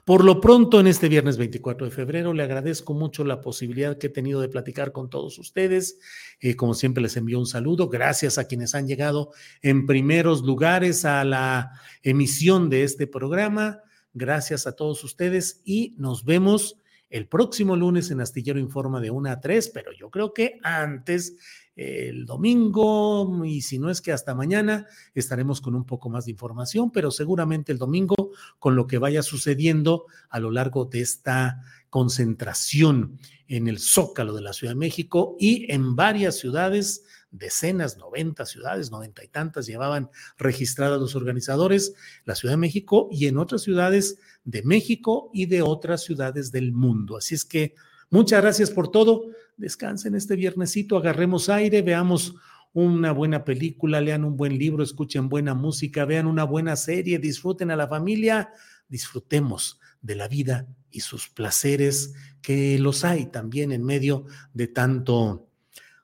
Por 0.03 0.23
lo 0.23 0.41
pronto, 0.41 0.79
en 0.79 0.87
este 0.87 1.09
viernes 1.09 1.37
24 1.37 1.85
de 1.85 1.91
febrero, 1.91 2.33
le 2.33 2.43
agradezco 2.43 2.93
mucho 2.93 3.23
la 3.23 3.41
posibilidad 3.41 3.97
que 3.97 4.07
he 4.07 4.09
tenido 4.09 4.41
de 4.41 4.49
platicar 4.49 4.91
con 4.91 5.09
todos 5.09 5.39
ustedes. 5.39 5.97
Eh, 6.39 6.55
como 6.55 6.73
siempre, 6.73 7.01
les 7.01 7.17
envío 7.17 7.39
un 7.39 7.45
saludo. 7.45 7.89
Gracias 7.89 8.37
a 8.37 8.45
quienes 8.45 8.75
han 8.75 8.87
llegado 8.87 9.31
en 9.61 9.85
primeros 9.85 10.41
lugares 10.43 11.05
a 11.05 11.23
la 11.23 11.71
emisión 12.03 12.69
de 12.69 12.83
este 12.83 13.07
programa. 13.07 13.79
Gracias 14.13 14.67
a 14.67 14.75
todos 14.75 15.03
ustedes 15.03 15.61
y 15.65 15.95
nos 15.97 16.25
vemos 16.25 16.77
el 17.09 17.27
próximo 17.27 17.75
lunes 17.75 18.11
en 18.11 18.21
Astillero 18.21 18.59
Informa 18.59 18.99
de 18.99 19.11
1 19.11 19.29
a 19.29 19.39
3, 19.39 19.69
pero 19.73 19.91
yo 19.93 20.09
creo 20.09 20.33
que 20.33 20.59
antes 20.63 21.35
el 21.75 22.25
domingo 22.25 23.43
y 23.45 23.61
si 23.61 23.79
no 23.79 23.89
es 23.89 24.01
que 24.01 24.13
hasta 24.13 24.33
mañana 24.33 24.87
estaremos 25.13 25.59
con 25.59 25.75
un 25.75 25.85
poco 25.85 26.09
más 26.09 26.25
de 26.25 26.31
información, 26.31 26.91
pero 26.91 27.11
seguramente 27.11 27.71
el 27.71 27.77
domingo 27.77 28.31
con 28.59 28.75
lo 28.75 28.87
que 28.87 28.97
vaya 28.97 29.21
sucediendo 29.23 30.05
a 30.29 30.39
lo 30.39 30.51
largo 30.51 30.85
de 30.85 31.01
esta 31.01 31.61
concentración 31.89 33.19
en 33.47 33.67
el 33.67 33.79
Zócalo 33.79 34.33
de 34.33 34.41
la 34.41 34.53
Ciudad 34.53 34.73
de 34.73 34.79
México 34.79 35.35
y 35.39 35.71
en 35.71 35.95
varias 35.95 36.37
ciudades, 36.37 37.03
decenas, 37.31 37.97
noventa 37.97 38.45
ciudades, 38.45 38.89
noventa 38.89 39.23
y 39.23 39.27
tantas 39.27 39.65
llevaban 39.65 40.09
registradas 40.37 40.99
los 40.99 41.15
organizadores, 41.15 41.93
la 42.23 42.35
Ciudad 42.35 42.53
de 42.53 42.57
México 42.57 43.09
y 43.11 43.27
en 43.27 43.37
otras 43.37 43.61
ciudades 43.61 44.17
de 44.45 44.63
México 44.63 45.29
y 45.33 45.47
de 45.47 45.61
otras 45.61 46.03
ciudades 46.03 46.51
del 46.51 46.71
mundo. 46.71 47.17
Así 47.17 47.35
es 47.35 47.43
que 47.43 47.75
Muchas 48.09 48.41
gracias 48.41 48.71
por 48.71 48.89
todo. 48.89 49.25
Descansen 49.57 50.15
este 50.15 50.35
viernesito, 50.35 50.97
agarremos 50.97 51.49
aire, 51.49 51.81
veamos 51.81 52.35
una 52.73 53.13
buena 53.13 53.45
película, 53.45 54.01
lean 54.01 54.25
un 54.25 54.35
buen 54.35 54.57
libro, 54.57 54.83
escuchen 54.83 55.29
buena 55.29 55.53
música, 55.53 56.03
vean 56.03 56.27
una 56.27 56.43
buena 56.43 56.75
serie, 56.75 57.19
disfruten 57.19 57.71
a 57.71 57.77
la 57.77 57.87
familia, 57.87 58.49
disfrutemos 58.89 59.79
de 60.01 60.15
la 60.15 60.27
vida 60.27 60.67
y 60.91 60.99
sus 60.99 61.29
placeres, 61.29 62.13
que 62.41 62.77
los 62.77 63.05
hay 63.05 63.27
también 63.27 63.71
en 63.71 63.83
medio 63.83 64.25
de 64.53 64.67
tanto 64.67 65.49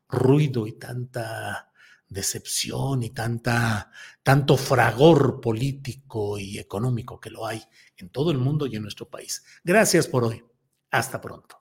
ruido 0.07 0.65
y 0.65 0.73
tanta 0.73 1.71
decepción 2.07 3.03
y 3.03 3.09
tanta, 3.11 3.91
tanto 4.23 4.57
fragor 4.57 5.39
político 5.39 6.37
y 6.37 6.57
económico 6.57 7.19
que 7.19 7.29
lo 7.29 7.45
hay 7.45 7.61
en 7.97 8.09
todo 8.09 8.31
el 8.31 8.37
mundo 8.37 8.65
y 8.65 8.75
en 8.75 8.83
nuestro 8.83 9.09
país. 9.09 9.43
Gracias 9.63 10.07
por 10.07 10.25
hoy. 10.25 10.43
Hasta 10.89 11.21
pronto. 11.21 11.60